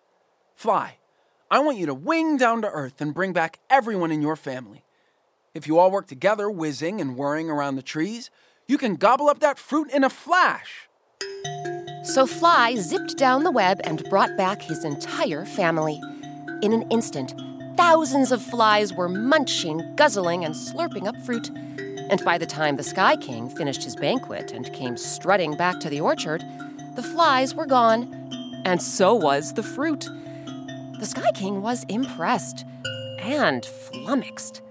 Fly, 0.55 0.97
I 1.49 1.59
want 1.59 1.77
you 1.77 1.87
to 1.87 1.93
wing 1.93 2.37
down 2.37 2.61
to 2.61 2.69
Earth 2.69 3.01
and 3.01 3.13
bring 3.13 3.33
back 3.33 3.59
everyone 3.69 4.11
in 4.11 4.21
your 4.21 4.35
family. 4.35 4.85
If 5.53 5.67
you 5.67 5.79
all 5.79 5.91
work 5.91 6.07
together, 6.07 6.49
whizzing 6.49 7.01
and 7.01 7.17
whirring 7.17 7.49
around 7.49 7.75
the 7.75 7.81
trees, 7.81 8.29
you 8.67 8.77
can 8.77 8.95
gobble 8.95 9.27
up 9.27 9.39
that 9.39 9.59
fruit 9.59 9.91
in 9.91 10.03
a 10.03 10.09
flash. 10.09 10.87
So 12.03 12.25
Fly 12.25 12.75
zipped 12.75 13.17
down 13.17 13.43
the 13.43 13.51
web 13.51 13.81
and 13.83 14.07
brought 14.09 14.37
back 14.37 14.61
his 14.61 14.85
entire 14.85 15.45
family. 15.45 15.99
In 16.61 16.73
an 16.73 16.83
instant, 16.91 17.33
thousands 17.81 18.31
of 18.31 18.43
flies 18.43 18.93
were 18.93 19.09
munching, 19.09 19.81
guzzling, 19.95 20.45
and 20.45 20.53
slurping 20.53 21.07
up 21.07 21.17
fruit. 21.25 21.49
And 22.11 22.23
by 22.23 22.37
the 22.37 22.45
time 22.45 22.75
the 22.75 22.83
Sky 22.83 23.15
King 23.15 23.49
finished 23.49 23.83
his 23.83 23.95
banquet 23.95 24.51
and 24.51 24.71
came 24.71 24.95
strutting 24.95 25.57
back 25.57 25.79
to 25.79 25.89
the 25.89 25.99
orchard, 25.99 26.43
the 26.95 27.01
flies 27.01 27.55
were 27.55 27.65
gone, 27.65 28.03
and 28.65 28.79
so 28.79 29.15
was 29.15 29.53
the 29.53 29.63
fruit. 29.63 30.07
The 30.99 31.07
Sky 31.07 31.31
King 31.33 31.63
was 31.63 31.83
impressed 31.85 32.65
and 33.17 33.65
flummoxed. 33.65 34.61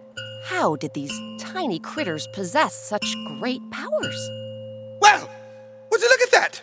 How 0.44 0.76
did 0.76 0.94
these 0.94 1.12
tiny 1.40 1.80
critters 1.80 2.28
possess 2.32 2.76
such 2.76 3.16
great 3.40 3.60
powers? 3.72 4.30
Well, 5.00 5.28
would 5.90 6.00
you 6.00 6.08
look 6.08 6.20
at 6.20 6.30
that? 6.30 6.62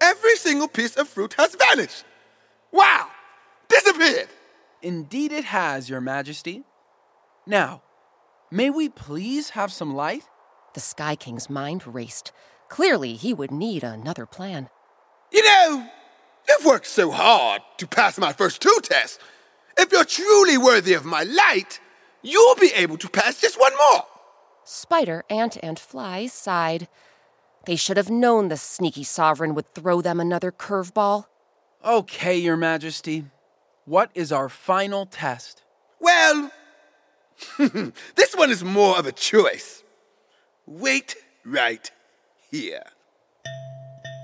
Every 0.00 0.36
single 0.36 0.68
piece 0.68 0.96
of 0.96 1.08
fruit 1.08 1.34
has 1.38 1.56
vanished. 1.56 2.04
Wow! 2.70 3.08
Disappeared! 3.68 4.28
Indeed, 4.82 5.32
it 5.32 5.44
has, 5.44 5.88
Your 5.88 6.00
Majesty. 6.00 6.64
Now, 7.46 7.82
may 8.50 8.68
we 8.68 8.88
please 8.88 9.50
have 9.50 9.72
some 9.72 9.94
light? 9.94 10.24
The 10.74 10.80
Sky 10.80 11.14
King's 11.14 11.48
mind 11.48 11.86
raced. 11.86 12.32
Clearly, 12.68 13.14
he 13.14 13.32
would 13.32 13.50
need 13.50 13.84
another 13.84 14.26
plan. 14.26 14.68
You 15.30 15.42
know, 15.44 15.86
you've 16.48 16.66
worked 16.66 16.86
so 16.86 17.10
hard 17.10 17.62
to 17.78 17.86
pass 17.86 18.18
my 18.18 18.32
first 18.32 18.60
two 18.60 18.78
tests. 18.82 19.18
If 19.78 19.92
you're 19.92 20.04
truly 20.04 20.58
worthy 20.58 20.94
of 20.94 21.04
my 21.04 21.22
light, 21.22 21.80
you'll 22.22 22.56
be 22.56 22.72
able 22.74 22.98
to 22.98 23.08
pass 23.08 23.40
just 23.40 23.60
one 23.60 23.72
more. 23.76 24.06
Spider, 24.64 25.24
Ant, 25.30 25.56
and 25.62 25.78
Fly 25.78 26.26
sighed. 26.26 26.88
They 27.66 27.76
should 27.76 27.96
have 27.96 28.10
known 28.10 28.48
the 28.48 28.56
sneaky 28.56 29.04
sovereign 29.04 29.54
would 29.54 29.74
throw 29.74 30.00
them 30.00 30.18
another 30.20 30.50
curveball. 30.50 31.26
Okay, 31.84 32.36
Your 32.38 32.56
Majesty. 32.56 33.24
What 33.84 34.10
is 34.14 34.30
our 34.30 34.48
final 34.48 35.06
test? 35.06 35.62
Well, 35.98 36.52
this 37.58 38.34
one 38.34 38.50
is 38.50 38.62
more 38.62 38.96
of 38.96 39.06
a 39.06 39.12
choice. 39.12 39.82
Wait 40.66 41.16
right 41.44 41.90
here. 42.50 42.84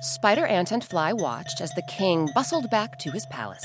Spider, 0.01 0.47
Ant, 0.47 0.71
and 0.71 0.85
Fly 0.85 1.13
watched 1.13 1.61
as 1.61 1.73
the 1.73 1.83
king 1.89 2.29
bustled 2.37 2.71
back 2.71 3.01
to 3.01 3.11
his 3.11 3.27
palace. 3.27 3.65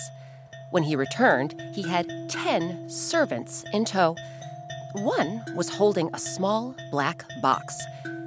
When 0.71 0.81
he 0.81 0.95
returned, 0.95 1.61
he 1.75 1.87
had 1.87 2.27
ten 2.27 2.89
servants 2.89 3.63
in 3.71 3.85
tow. 3.85 4.15
One 4.93 5.43
was 5.55 5.69
holding 5.69 6.09
a 6.11 6.19
small 6.19 6.75
black 6.89 7.23
box. 7.39 7.79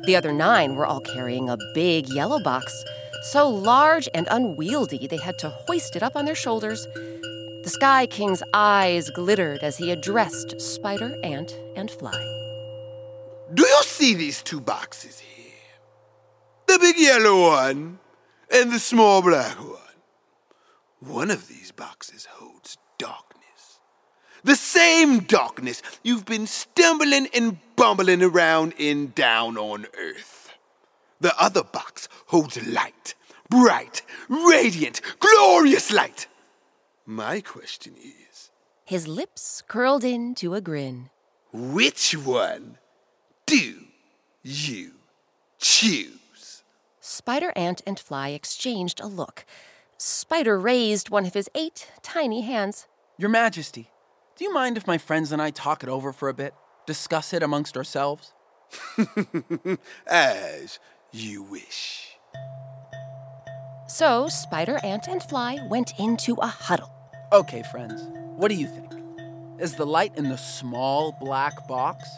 The 0.04 0.14
other 0.14 0.32
nine 0.32 0.76
were 0.76 0.86
all 0.86 1.00
carrying 1.00 1.48
a 1.48 1.58
big 1.74 2.08
yellow 2.08 2.40
box, 2.40 2.84
so 3.32 3.48
large 3.48 4.08
and 4.14 4.28
unwieldy 4.30 5.08
they 5.08 5.16
had 5.16 5.36
to 5.40 5.48
hoist 5.48 5.96
it 5.96 6.04
up 6.04 6.14
on 6.14 6.26
their 6.26 6.36
shoulders. 6.36 6.86
The 7.66 7.70
Sky 7.70 8.06
King's 8.06 8.44
eyes 8.54 9.10
glittered 9.10 9.64
as 9.64 9.76
he 9.76 9.90
addressed 9.90 10.60
Spider, 10.60 11.18
Ant, 11.24 11.52
and 11.74 11.90
Fly. 11.90 12.12
Do 13.52 13.66
you 13.66 13.82
see 13.82 14.14
these 14.14 14.40
two 14.40 14.60
boxes 14.60 15.18
here? 15.18 15.52
The 16.68 16.78
big 16.78 16.96
yellow 16.96 17.48
one 17.48 17.98
and 18.52 18.70
the 18.70 18.78
small 18.78 19.20
black 19.20 19.56
one. 19.56 19.96
One 21.00 21.28
of 21.28 21.48
these 21.48 21.72
boxes 21.72 22.28
holds 22.30 22.78
darkness. 22.98 23.80
The 24.44 24.54
same 24.54 25.24
darkness 25.24 25.82
you've 26.04 26.24
been 26.24 26.46
stumbling 26.46 27.26
and 27.34 27.58
bumbling 27.74 28.22
around 28.22 28.74
in 28.78 29.10
down 29.10 29.58
on 29.58 29.86
earth. 29.98 30.52
The 31.20 31.34
other 31.36 31.64
box 31.64 32.08
holds 32.26 32.64
light, 32.64 33.16
bright, 33.50 34.02
radiant, 34.28 35.00
glorious 35.18 35.90
light. 35.90 36.28
My 37.06 37.40
question 37.40 37.94
is 37.96 38.50
His 38.84 39.06
lips 39.06 39.62
curled 39.68 40.02
into 40.04 40.54
a 40.54 40.60
grin. 40.60 41.10
which 41.52 42.12
one 42.16 42.78
do 43.46 43.84
you 44.42 44.92
choose? 45.58 46.64
Spider, 47.00 47.52
Ant, 47.54 47.80
and 47.86 47.98
Fly 47.98 48.30
exchanged 48.30 49.00
a 49.00 49.06
look. 49.06 49.46
Spider 49.98 50.58
raised 50.58 51.08
one 51.08 51.24
of 51.24 51.34
his 51.34 51.48
eight 51.54 51.90
tiny 52.02 52.42
hands. 52.42 52.86
Your 53.16 53.30
Majesty, 53.30 53.90
do 54.36 54.44
you 54.44 54.52
mind 54.52 54.76
if 54.76 54.86
my 54.86 54.98
friends 54.98 55.30
and 55.32 55.40
I 55.40 55.50
talk 55.50 55.82
it 55.84 55.88
over 55.88 56.12
for 56.12 56.28
a 56.28 56.34
bit? 56.34 56.54
Discuss 56.86 57.32
it 57.32 57.42
amongst 57.42 57.76
ourselves? 57.76 58.32
As 60.08 60.78
you 61.12 61.44
wish. 61.44 62.16
So 63.86 64.26
Spider, 64.26 64.78
Ant, 64.82 65.06
and 65.06 65.22
Fly 65.22 65.58
went 65.70 65.92
into 65.98 66.34
a 66.34 66.48
huddle. 66.48 66.92
Okay, 67.32 67.64
friends, 67.64 68.06
what 68.36 68.48
do 68.48 68.54
you 68.54 68.68
think? 68.68 68.92
Is 69.58 69.74
the 69.74 69.84
light 69.84 70.16
in 70.16 70.28
the 70.28 70.38
small 70.38 71.10
black 71.10 71.66
box? 71.66 72.08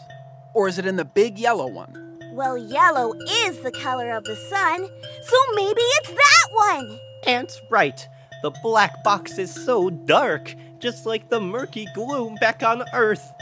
Or 0.53 0.69
is 0.69 0.79
it 0.79 0.85
in 0.85 0.97
the 0.97 1.05
big 1.07 1.39
yellow 1.39 1.67
one? 1.67 2.19
Well, 2.33 2.59
yellow 2.59 3.15
is 3.15 3.59
the 3.61 3.71
color 3.71 4.11
of 4.11 4.25
the 4.25 4.37
sun, 4.37 4.87
so 5.23 5.37
maybe 5.55 5.81
it's 5.81 6.11
that 6.11 6.49
one! 6.53 6.99
Ant's 7.27 7.59
right. 7.71 8.07
The 8.43 8.51
black 8.63 9.03
box 9.03 9.39
is 9.39 9.51
so 9.51 9.89
dark, 9.89 10.55
just 10.79 11.07
like 11.07 11.31
the 11.31 11.41
murky 11.41 11.87
gloom 11.95 12.35
back 12.35 12.63
on 12.63 12.85
Earth. 12.93 13.33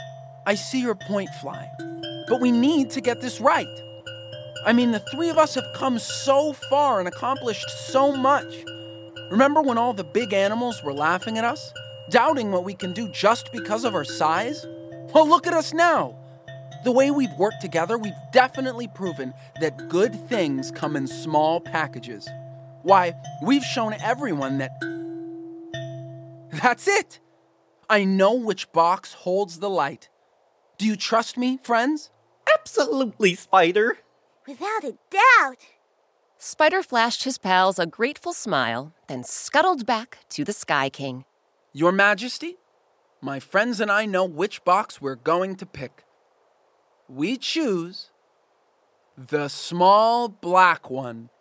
I 0.45 0.55
see 0.55 0.81
your 0.81 0.95
point, 0.95 1.29
Fly. 1.41 1.69
But 2.29 2.39
we 2.39 2.49
need 2.53 2.91
to 2.91 3.01
get 3.01 3.19
this 3.19 3.41
right. 3.41 3.67
I 4.65 4.71
mean, 4.71 4.93
the 4.93 5.03
three 5.11 5.29
of 5.29 5.37
us 5.37 5.55
have 5.55 5.67
come 5.75 5.99
so 5.99 6.53
far 6.53 6.99
and 6.99 7.09
accomplished 7.09 7.69
so 7.69 8.15
much. 8.15 8.53
Remember 9.29 9.61
when 9.61 9.77
all 9.77 9.93
the 9.93 10.03
big 10.03 10.33
animals 10.33 10.81
were 10.83 10.93
laughing 10.93 11.37
at 11.37 11.43
us, 11.43 11.73
doubting 12.09 12.51
what 12.51 12.63
we 12.63 12.73
can 12.73 12.93
do 12.93 13.09
just 13.09 13.51
because 13.51 13.83
of 13.83 13.93
our 13.93 14.05
size? 14.05 14.65
Well, 15.13 15.27
look 15.27 15.45
at 15.47 15.53
us 15.53 15.73
now. 15.73 16.17
The 16.85 16.91
way 16.91 17.11
we've 17.11 17.33
worked 17.37 17.59
together, 17.61 17.97
we've 17.97 18.13
definitely 18.31 18.87
proven 18.87 19.33
that 19.59 19.89
good 19.89 20.15
things 20.29 20.71
come 20.71 20.95
in 20.95 21.07
small 21.07 21.59
packages. 21.59 22.29
Why, 22.83 23.13
we've 23.43 23.63
shown 23.63 23.93
everyone 24.01 24.59
that. 24.59 24.71
That's 26.61 26.87
it! 26.87 27.19
I 27.89 28.05
know 28.05 28.33
which 28.33 28.71
box 28.71 29.13
holds 29.13 29.59
the 29.59 29.69
light. 29.69 30.09
Do 30.77 30.85
you 30.85 30.95
trust 30.95 31.37
me, 31.37 31.57
friends? 31.61 32.11
Absolutely, 32.57 33.35
Spider. 33.35 33.97
Without 34.47 34.83
a 34.83 34.97
doubt. 35.09 35.57
Spider 36.39 36.83
flashed 36.83 37.23
his 37.23 37.39
pals 37.39 37.79
a 37.79 37.87
grateful 37.87 38.31
smile, 38.31 38.93
then 39.07 39.23
scuttled 39.23 39.87
back 39.87 40.19
to 40.29 40.43
the 40.43 40.53
Sky 40.53 40.87
King. 40.87 41.25
Your 41.73 41.91
Majesty, 41.91 42.57
my 43.21 43.39
friends 43.39 43.81
and 43.81 43.91
I 43.91 44.05
know 44.05 44.23
which 44.23 44.63
box 44.63 45.01
we're 45.01 45.15
going 45.15 45.55
to 45.55 45.65
pick. 45.65 46.03
We 47.09 47.37
choose 47.37 48.11
the 49.17 49.47
small 49.47 50.27
black 50.27 50.91
one. 50.91 51.31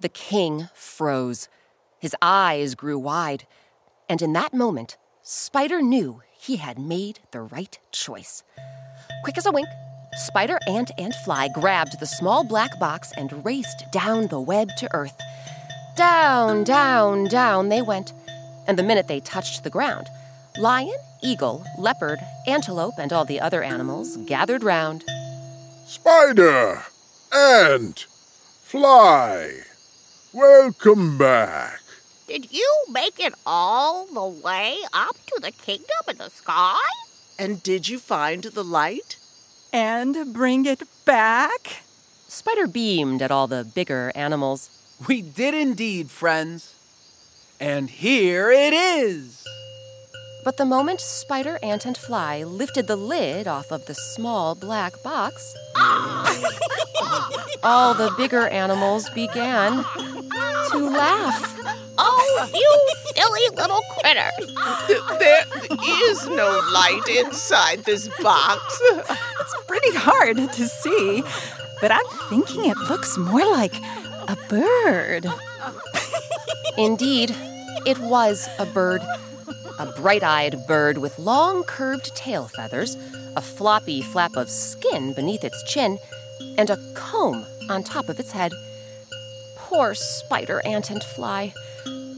The 0.00 0.10
king 0.10 0.68
froze. 0.74 1.48
His 1.98 2.14
eyes 2.20 2.74
grew 2.74 2.98
wide. 2.98 3.46
And 4.06 4.20
in 4.20 4.34
that 4.34 4.52
moment, 4.52 4.98
Spider 5.22 5.80
knew 5.80 6.20
he 6.38 6.56
had 6.56 6.78
made 6.78 7.20
the 7.30 7.40
right 7.40 7.78
choice. 7.90 8.42
Quick 9.22 9.38
as 9.38 9.46
a 9.46 9.52
wink, 9.52 9.68
Spider, 10.16 10.58
Ant, 10.66 10.90
and 10.98 11.14
Fly 11.14 11.48
grabbed 11.48 12.00
the 12.00 12.06
small 12.06 12.42
black 12.42 12.78
box 12.78 13.12
and 13.16 13.44
raced 13.44 13.84
down 13.92 14.26
the 14.26 14.40
web 14.40 14.68
to 14.78 14.92
Earth. 14.92 15.16
Down, 15.96 16.64
down, 16.64 17.24
down 17.24 17.68
they 17.68 17.80
went. 17.80 18.12
And 18.66 18.78
the 18.78 18.82
minute 18.82 19.06
they 19.06 19.20
touched 19.20 19.62
the 19.62 19.70
ground, 19.70 20.08
lion, 20.58 20.96
eagle, 21.22 21.64
leopard, 21.78 22.18
antelope, 22.46 22.94
and 22.98 23.12
all 23.12 23.24
the 23.24 23.40
other 23.40 23.62
animals 23.62 24.16
gathered 24.26 24.64
round. 24.64 25.04
Spider! 25.86 26.82
Ant! 27.32 28.06
Fly! 28.62 29.60
Welcome 30.32 31.18
back. 31.18 31.80
Did 32.26 32.52
you 32.52 32.84
make 32.90 33.18
it 33.20 33.34
all 33.46 34.06
the 34.06 34.26
way 34.26 34.78
up 34.92 35.16
to 35.26 35.40
the 35.40 35.52
kingdom 35.52 35.86
in 36.08 36.18
the 36.18 36.30
sky? 36.30 36.78
And 37.38 37.62
did 37.62 37.88
you 37.88 37.98
find 37.98 38.42
the 38.42 38.64
light? 38.64 39.16
And 39.72 40.32
bring 40.32 40.66
it 40.66 40.82
back? 41.04 41.82
Spider 42.26 42.66
beamed 42.66 43.22
at 43.22 43.30
all 43.30 43.46
the 43.46 43.64
bigger 43.64 44.10
animals. 44.16 44.68
We 45.06 45.22
did 45.22 45.54
indeed, 45.54 46.10
friends. 46.10 46.74
And 47.60 47.88
here 47.88 48.50
it 48.50 48.72
is. 48.72 49.46
But 50.44 50.56
the 50.56 50.64
moment 50.64 51.00
Spider, 51.00 51.58
Ant, 51.62 51.86
and 51.86 51.96
Fly 51.96 52.42
lifted 52.42 52.86
the 52.86 52.96
lid 52.96 53.46
off 53.46 53.70
of 53.70 53.86
the 53.86 53.94
small 53.94 54.54
black 54.54 55.00
box, 55.04 55.54
all 57.62 57.94
the 57.94 58.12
bigger 58.16 58.48
animals 58.48 59.08
began 59.10 59.84
to 60.70 60.78
laugh. 60.78 61.89
Oh, 62.02 62.48
you 62.54 62.70
silly 63.14 63.56
little 63.56 63.82
critter. 63.98 64.30
There 65.18 65.44
is 66.10 66.26
no 66.28 66.60
light 66.72 67.06
inside 67.08 67.84
this 67.84 68.08
box. 68.22 68.80
It's 68.94 69.54
pretty 69.66 69.94
hard 69.96 70.36
to 70.36 70.66
see, 70.66 71.22
but 71.80 71.90
I'm 71.92 72.06
thinking 72.30 72.64
it 72.64 72.78
looks 72.88 73.18
more 73.18 73.44
like 73.44 73.74
a 74.28 74.36
bird. 74.48 75.26
Indeed, 76.78 77.34
it 77.84 77.98
was 77.98 78.48
a 78.58 78.64
bird. 78.64 79.02
A 79.78 79.86
bright 79.86 80.22
eyed 80.22 80.66
bird 80.66 80.98
with 80.98 81.18
long 81.18 81.64
curved 81.64 82.14
tail 82.16 82.48
feathers, 82.48 82.96
a 83.36 83.40
floppy 83.40 84.02
flap 84.02 84.36
of 84.36 84.48
skin 84.48 85.12
beneath 85.12 85.44
its 85.44 85.62
chin, 85.64 85.98
and 86.56 86.70
a 86.70 86.78
comb 86.94 87.44
on 87.68 87.82
top 87.82 88.08
of 88.08 88.18
its 88.18 88.32
head. 88.32 88.52
Poor 89.56 89.94
spider, 89.94 90.60
ant, 90.64 90.90
and 90.90 91.02
fly. 91.02 91.52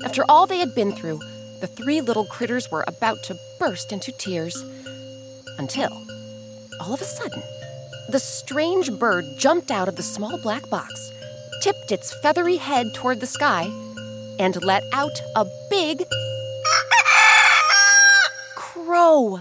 After 0.04 0.24
all 0.28 0.46
they 0.46 0.58
had 0.58 0.74
been 0.74 0.92
through, 0.92 1.20
the 1.60 1.68
three 1.68 2.00
little 2.00 2.24
critters 2.26 2.70
were 2.70 2.84
about 2.88 3.22
to 3.24 3.38
burst 3.58 3.92
into 3.92 4.10
tears. 4.12 4.56
Until, 5.58 5.90
all 6.80 6.92
of 6.92 7.00
a 7.00 7.04
sudden, 7.04 7.42
the 8.08 8.18
strange 8.18 8.90
bird 8.98 9.24
jumped 9.38 9.70
out 9.70 9.88
of 9.88 9.96
the 9.96 10.02
small 10.02 10.40
black 10.42 10.68
box, 10.70 10.92
tipped 11.62 11.92
its 11.92 12.12
feathery 12.20 12.56
head 12.56 12.86
toward 12.94 13.20
the 13.20 13.26
sky, 13.26 13.64
and 14.38 14.62
let 14.64 14.82
out 14.92 15.20
a 15.36 15.46
big 15.70 16.02
crow. 18.56 19.40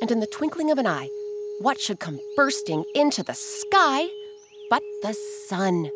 And 0.00 0.10
in 0.10 0.20
the 0.20 0.26
twinkling 0.26 0.70
of 0.70 0.78
an 0.78 0.86
eye, 0.86 1.10
what 1.60 1.78
should 1.78 2.00
come 2.00 2.20
bursting 2.36 2.84
into 2.94 3.22
the 3.22 3.34
sky 3.34 4.08
but 4.70 4.82
the 5.02 5.14
sun? 5.46 5.90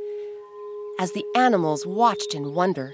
As 0.98 1.12
the 1.12 1.24
animals 1.34 1.86
watched 1.86 2.34
in 2.34 2.54
wonder, 2.54 2.92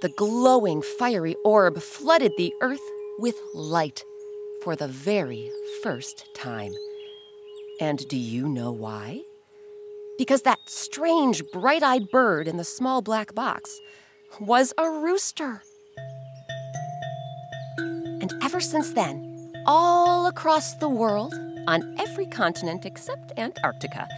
the 0.00 0.08
glowing 0.08 0.82
fiery 0.82 1.36
orb 1.44 1.80
flooded 1.80 2.32
the 2.36 2.52
earth 2.60 2.80
with 3.18 3.40
light 3.54 4.04
for 4.62 4.74
the 4.74 4.88
very 4.88 5.50
first 5.82 6.26
time. 6.34 6.72
And 7.80 8.06
do 8.08 8.16
you 8.16 8.48
know 8.48 8.72
why? 8.72 9.22
Because 10.18 10.42
that 10.42 10.58
strange 10.66 11.42
bright 11.52 11.82
eyed 11.82 12.08
bird 12.10 12.48
in 12.48 12.56
the 12.56 12.64
small 12.64 13.02
black 13.02 13.34
box 13.34 13.80
was 14.40 14.72
a 14.78 14.88
rooster. 14.88 15.62
And 17.78 18.32
ever 18.42 18.60
since 18.60 18.92
then, 18.94 19.52
all 19.66 20.26
across 20.26 20.74
the 20.76 20.88
world, 20.88 21.34
on 21.66 21.96
every 21.98 22.26
continent 22.26 22.84
except 22.84 23.32
Antarctica, 23.38 24.08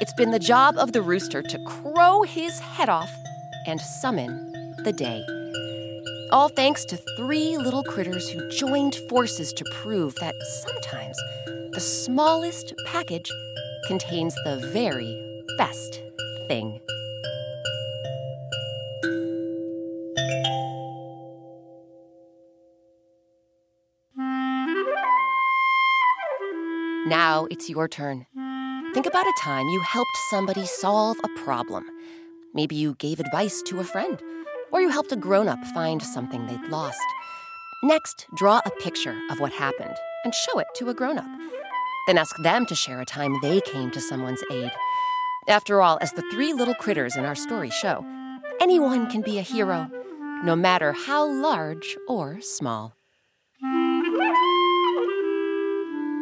it's 0.00 0.14
been 0.14 0.30
the 0.30 0.38
job 0.38 0.78
of 0.78 0.92
the 0.92 1.02
rooster 1.02 1.42
to 1.42 1.58
crow 1.66 2.22
his 2.22 2.58
head 2.58 2.88
off 2.88 3.10
and 3.66 3.78
summon 3.80 4.74
the 4.82 4.92
day. 4.92 5.22
All 6.32 6.48
thanks 6.48 6.86
to 6.86 6.96
three 7.16 7.58
little 7.58 7.84
critters 7.84 8.28
who 8.30 8.48
joined 8.50 8.94
forces 9.10 9.52
to 9.52 9.64
prove 9.82 10.14
that 10.16 10.34
sometimes 10.62 11.16
the 11.72 11.80
smallest 11.80 12.72
package 12.86 13.30
contains 13.88 14.34
the 14.44 14.56
very 14.72 15.44
best 15.58 16.00
thing. 16.48 16.80
Now 27.06 27.48
it's 27.50 27.68
your 27.68 27.88
turn. 27.88 28.26
Think 28.92 29.06
about 29.06 29.24
a 29.24 29.32
time 29.38 29.68
you 29.68 29.80
helped 29.82 30.16
somebody 30.30 30.66
solve 30.66 31.16
a 31.22 31.28
problem. 31.40 31.84
Maybe 32.54 32.74
you 32.74 32.96
gave 32.96 33.20
advice 33.20 33.62
to 33.66 33.78
a 33.78 33.84
friend, 33.84 34.20
or 34.72 34.80
you 34.80 34.88
helped 34.88 35.12
a 35.12 35.16
grown 35.16 35.46
up 35.46 35.64
find 35.66 36.02
something 36.02 36.44
they'd 36.46 36.68
lost. 36.70 36.98
Next, 37.84 38.26
draw 38.34 38.60
a 38.66 38.70
picture 38.82 39.16
of 39.30 39.38
what 39.38 39.52
happened 39.52 39.94
and 40.24 40.34
show 40.34 40.58
it 40.58 40.66
to 40.74 40.88
a 40.88 40.94
grown 40.94 41.18
up. 41.18 41.28
Then 42.08 42.18
ask 42.18 42.34
them 42.42 42.66
to 42.66 42.74
share 42.74 43.00
a 43.00 43.04
time 43.04 43.38
they 43.40 43.60
came 43.60 43.92
to 43.92 44.00
someone's 44.00 44.42
aid. 44.50 44.72
After 45.46 45.80
all, 45.80 45.98
as 46.00 46.10
the 46.12 46.28
three 46.32 46.52
little 46.52 46.74
critters 46.74 47.14
in 47.14 47.24
our 47.24 47.36
story 47.36 47.70
show, 47.70 48.04
anyone 48.60 49.08
can 49.08 49.22
be 49.22 49.38
a 49.38 49.42
hero, 49.42 49.88
no 50.42 50.56
matter 50.56 50.92
how 50.92 51.30
large 51.30 51.96
or 52.08 52.40
small. 52.40 52.96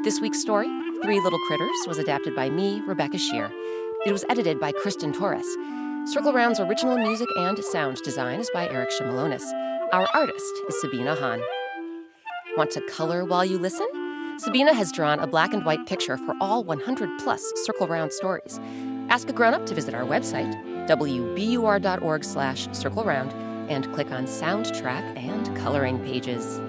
This 0.05 0.21
week's 0.21 0.41
story, 0.41 0.69
Three 1.03 1.21
Little 1.21 1.39
Critters, 1.47 1.87
was 1.87 1.99
adapted 1.99 2.35
by 2.35 2.51
me, 2.51 2.81
Rebecca 2.81 3.19
Sheir. 3.19 3.53
It 4.05 4.11
was 4.11 4.25
edited 4.29 4.59
by 4.59 4.73
Kristen 4.73 5.13
Torres. 5.13 5.47
Circle 6.13 6.33
Round's 6.33 6.59
original 6.59 6.99
music 6.99 7.29
and 7.37 7.57
sound 7.63 7.99
design 8.03 8.41
is 8.41 8.51
by 8.53 8.69
Eric 8.69 8.91
Shimalonis. 8.91 9.45
Our 9.93 10.09
artist 10.13 10.53
is 10.69 10.81
Sabina 10.81 11.15
Hahn. 11.15 11.41
Want 12.57 12.73
to 12.73 12.81
color 12.89 13.25
while 13.25 13.45
you 13.45 13.59
listen? 13.59 13.87
Sabina 14.39 14.75
has 14.75 14.91
drawn 14.91 15.21
a 15.21 15.27
black 15.29 15.55
and 15.55 15.65
white 15.65 15.87
picture 15.87 16.17
for 16.17 16.35
all 16.41 16.65
100 16.65 17.21
plus 17.21 17.45
Circle 17.65 17.87
Round 17.87 18.13
stories. 18.13 18.59
Ask 19.09 19.29
a 19.29 19.33
grown-up 19.33 19.67
to 19.67 19.77
visit 19.77 19.95
our 19.95 20.05
website, 20.05 20.53
wbur.org 20.89 22.25
slash 22.25 22.69
circle 22.73 23.05
round, 23.05 23.33
and 23.71 23.93
click 23.95 24.11
on 24.11 24.27
soundtrack 24.27 25.17
and 25.17 25.57
coloring 25.57 26.01
pages. 26.05 26.61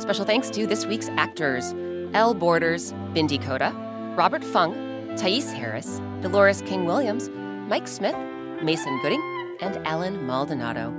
Special 0.00 0.24
thanks 0.24 0.48
to 0.50 0.66
this 0.66 0.86
week's 0.86 1.08
actors 1.10 1.74
Elle 2.14 2.34
Borders, 2.34 2.92
Bindi 3.12 3.42
Coda, 3.42 3.72
Robert 4.16 4.44
Fung, 4.44 5.16
Thais 5.16 5.52
Harris, 5.52 6.00
Dolores 6.22 6.62
King 6.62 6.84
Williams, 6.84 7.28
Mike 7.68 7.88
Smith, 7.88 8.16
Mason 8.62 8.98
Gooding, 9.02 9.20
and 9.60 9.84
Allen 9.84 10.24
Maldonado. 10.24 10.92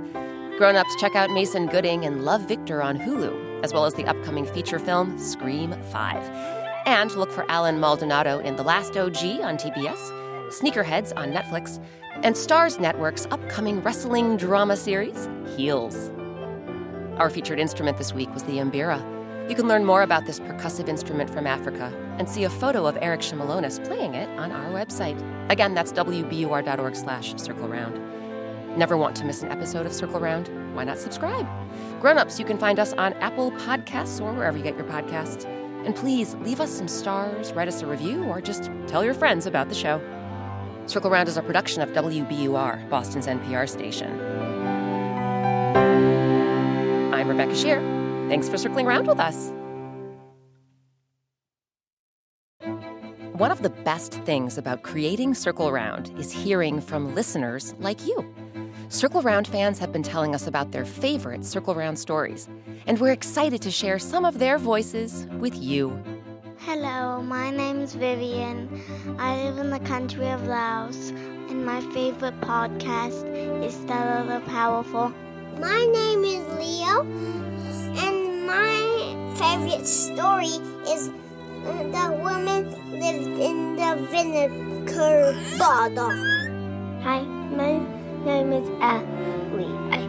Grown 0.58 0.76
ups, 0.76 0.94
check 0.96 1.16
out 1.16 1.30
Mason 1.30 1.68
Gooding 1.68 2.04
and 2.04 2.24
Love 2.24 2.42
Victor 2.42 2.82
on 2.82 2.98
Hulu, 2.98 3.62
as 3.64 3.72
well 3.72 3.86
as 3.86 3.94
the 3.94 4.04
upcoming 4.04 4.44
feature 4.44 4.78
film 4.78 5.18
Scream 5.18 5.74
5. 5.90 6.22
And 6.86 7.10
look 7.16 7.32
for 7.32 7.50
Allen 7.50 7.80
Maldonado 7.80 8.38
in 8.40 8.56
The 8.56 8.62
Last 8.62 8.96
OG 8.96 9.40
on 9.40 9.56
TBS, 9.56 10.12
Sneakerheads 10.50 11.14
on 11.16 11.32
Netflix, 11.32 11.82
and 12.22 12.34
Starz 12.34 12.78
Network's 12.78 13.26
upcoming 13.30 13.82
wrestling 13.82 14.36
drama 14.36 14.76
series, 14.76 15.28
Heels. 15.56 16.10
Our 17.16 17.30
featured 17.30 17.58
instrument 17.58 17.96
this 17.96 18.12
week 18.12 18.32
was 18.34 18.42
the 18.42 18.58
Mbira. 18.58 19.15
You 19.48 19.54
can 19.54 19.68
learn 19.68 19.84
more 19.84 20.02
about 20.02 20.26
this 20.26 20.40
percussive 20.40 20.88
instrument 20.88 21.30
from 21.30 21.46
Africa 21.46 21.92
and 22.18 22.28
see 22.28 22.42
a 22.42 22.50
photo 22.50 22.84
of 22.84 22.98
Eric 23.00 23.20
Shimalonis 23.20 23.84
playing 23.86 24.14
it 24.14 24.28
on 24.38 24.50
our 24.50 24.70
website. 24.70 25.16
Again, 25.50 25.72
that's 25.72 25.92
wbur.org 25.92 26.96
slash 26.96 27.36
circle 27.36 27.68
round. 27.68 27.96
Never 28.76 28.96
want 28.96 29.14
to 29.16 29.24
miss 29.24 29.44
an 29.44 29.52
episode 29.52 29.86
of 29.86 29.92
Circle 29.92 30.18
Round? 30.20 30.48
Why 30.74 30.84
not 30.84 30.98
subscribe? 30.98 31.48
Grown-ups, 32.00 32.38
you 32.38 32.44
can 32.44 32.58
find 32.58 32.78
us 32.78 32.92
on 32.94 33.14
Apple 33.14 33.52
Podcasts 33.52 34.20
or 34.20 34.32
wherever 34.34 34.58
you 34.58 34.64
get 34.64 34.76
your 34.76 34.84
podcasts. 34.84 35.46
And 35.86 35.94
please 35.94 36.34
leave 36.42 36.60
us 36.60 36.70
some 36.70 36.88
stars, 36.88 37.52
write 37.52 37.68
us 37.68 37.80
a 37.80 37.86
review, 37.86 38.24
or 38.24 38.40
just 38.40 38.70
tell 38.88 39.04
your 39.04 39.14
friends 39.14 39.46
about 39.46 39.68
the 39.68 39.74
show. 39.74 40.00
Circle 40.86 41.10
Round 41.10 41.28
is 41.28 41.36
a 41.36 41.42
production 41.42 41.82
of 41.82 41.90
WBUR, 41.90 42.90
Boston's 42.90 43.28
NPR 43.28 43.68
station. 43.68 44.10
I'm 47.14 47.28
Rebecca 47.28 47.52
Sheir. 47.52 48.05
Thanks 48.28 48.48
for 48.48 48.58
circling 48.58 48.86
around 48.86 49.06
with 49.06 49.20
us. 49.20 49.52
One 53.36 53.52
of 53.52 53.60
the 53.62 53.70
best 53.70 54.14
things 54.24 54.56
about 54.56 54.82
creating 54.82 55.34
Circle 55.34 55.70
Round 55.70 56.10
is 56.18 56.32
hearing 56.32 56.80
from 56.80 57.14
listeners 57.14 57.74
like 57.78 58.06
you. 58.06 58.34
Circle 58.88 59.20
Round 59.20 59.46
fans 59.46 59.78
have 59.78 59.92
been 59.92 60.02
telling 60.02 60.34
us 60.34 60.46
about 60.46 60.72
their 60.72 60.86
favorite 60.86 61.44
Circle 61.44 61.74
Round 61.74 61.98
stories, 61.98 62.48
and 62.86 62.98
we're 62.98 63.12
excited 63.12 63.60
to 63.60 63.70
share 63.70 63.98
some 63.98 64.24
of 64.24 64.38
their 64.38 64.56
voices 64.56 65.26
with 65.38 65.54
you. 65.54 66.02
Hello, 66.60 67.20
my 67.20 67.50
name 67.50 67.80
is 67.80 67.94
Vivian. 67.94 68.82
I 69.18 69.36
live 69.42 69.58
in 69.58 69.70
the 69.70 69.80
country 69.80 70.30
of 70.30 70.46
Laos, 70.46 71.10
and 71.10 71.66
my 71.66 71.80
favorite 71.92 72.40
podcast 72.40 73.24
is 73.62 73.74
Stella 73.74 74.24
the 74.26 74.50
Powerful. 74.50 75.12
My 75.60 75.84
name 75.92 76.24
is 76.24 76.46
Leo, 76.58 77.02
and 77.02 77.55
my 78.56 79.34
favorite 79.36 79.86
story 79.86 80.56
is 80.88 81.10
the 81.92 82.06
woman 82.24 82.72
lived 82.92 83.36
in 83.48 83.76
the 83.76 83.90
vinegar 84.10 85.36
bottle. 85.58 86.16
Hi, 87.04 87.20
my 87.52 87.72
name 88.24 88.52
is 88.52 88.68
Ellie. 88.80 89.76
I, 89.92 90.00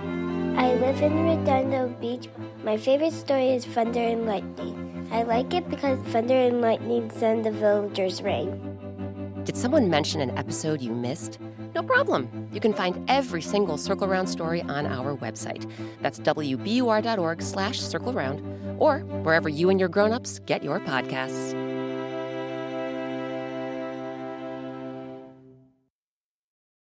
I 0.55 0.73
live 0.75 1.01
in 1.01 1.25
Redondo 1.27 1.89
Beach. 1.99 2.29
My 2.63 2.77
favorite 2.77 3.13
story 3.13 3.49
is 3.49 3.65
Thunder 3.65 3.99
and 3.99 4.25
Lightning. 4.25 5.07
I 5.11 5.23
like 5.23 5.53
it 5.53 5.69
because 5.69 5.99
thunder 6.11 6.35
and 6.35 6.61
lightning 6.61 7.09
send 7.11 7.45
the 7.45 7.51
villagers 7.51 8.21
rain. 8.21 8.59
Did 9.43 9.55
someone 9.55 9.89
mention 9.89 10.21
an 10.21 10.37
episode 10.37 10.81
you 10.81 10.91
missed? 10.91 11.39
No 11.77 11.83
problem. 11.83 12.49
You 12.51 12.59
can 12.59 12.73
find 12.73 13.07
every 13.07 13.43
single 13.43 13.77
Circle 13.77 14.07
Round 14.07 14.27
story 14.27 14.63
on 14.63 14.87
our 14.87 15.15
website. 15.15 15.69
That's 16.01 16.19
wbur.org 16.19 17.39
slash 17.43 17.79
circle 17.79 18.13
round 18.13 18.41
or 18.81 19.01
wherever 19.21 19.47
you 19.47 19.69
and 19.69 19.79
your 19.79 19.87
grown-ups 19.87 20.39
get 20.47 20.63
your 20.63 20.79
podcasts. 20.79 21.66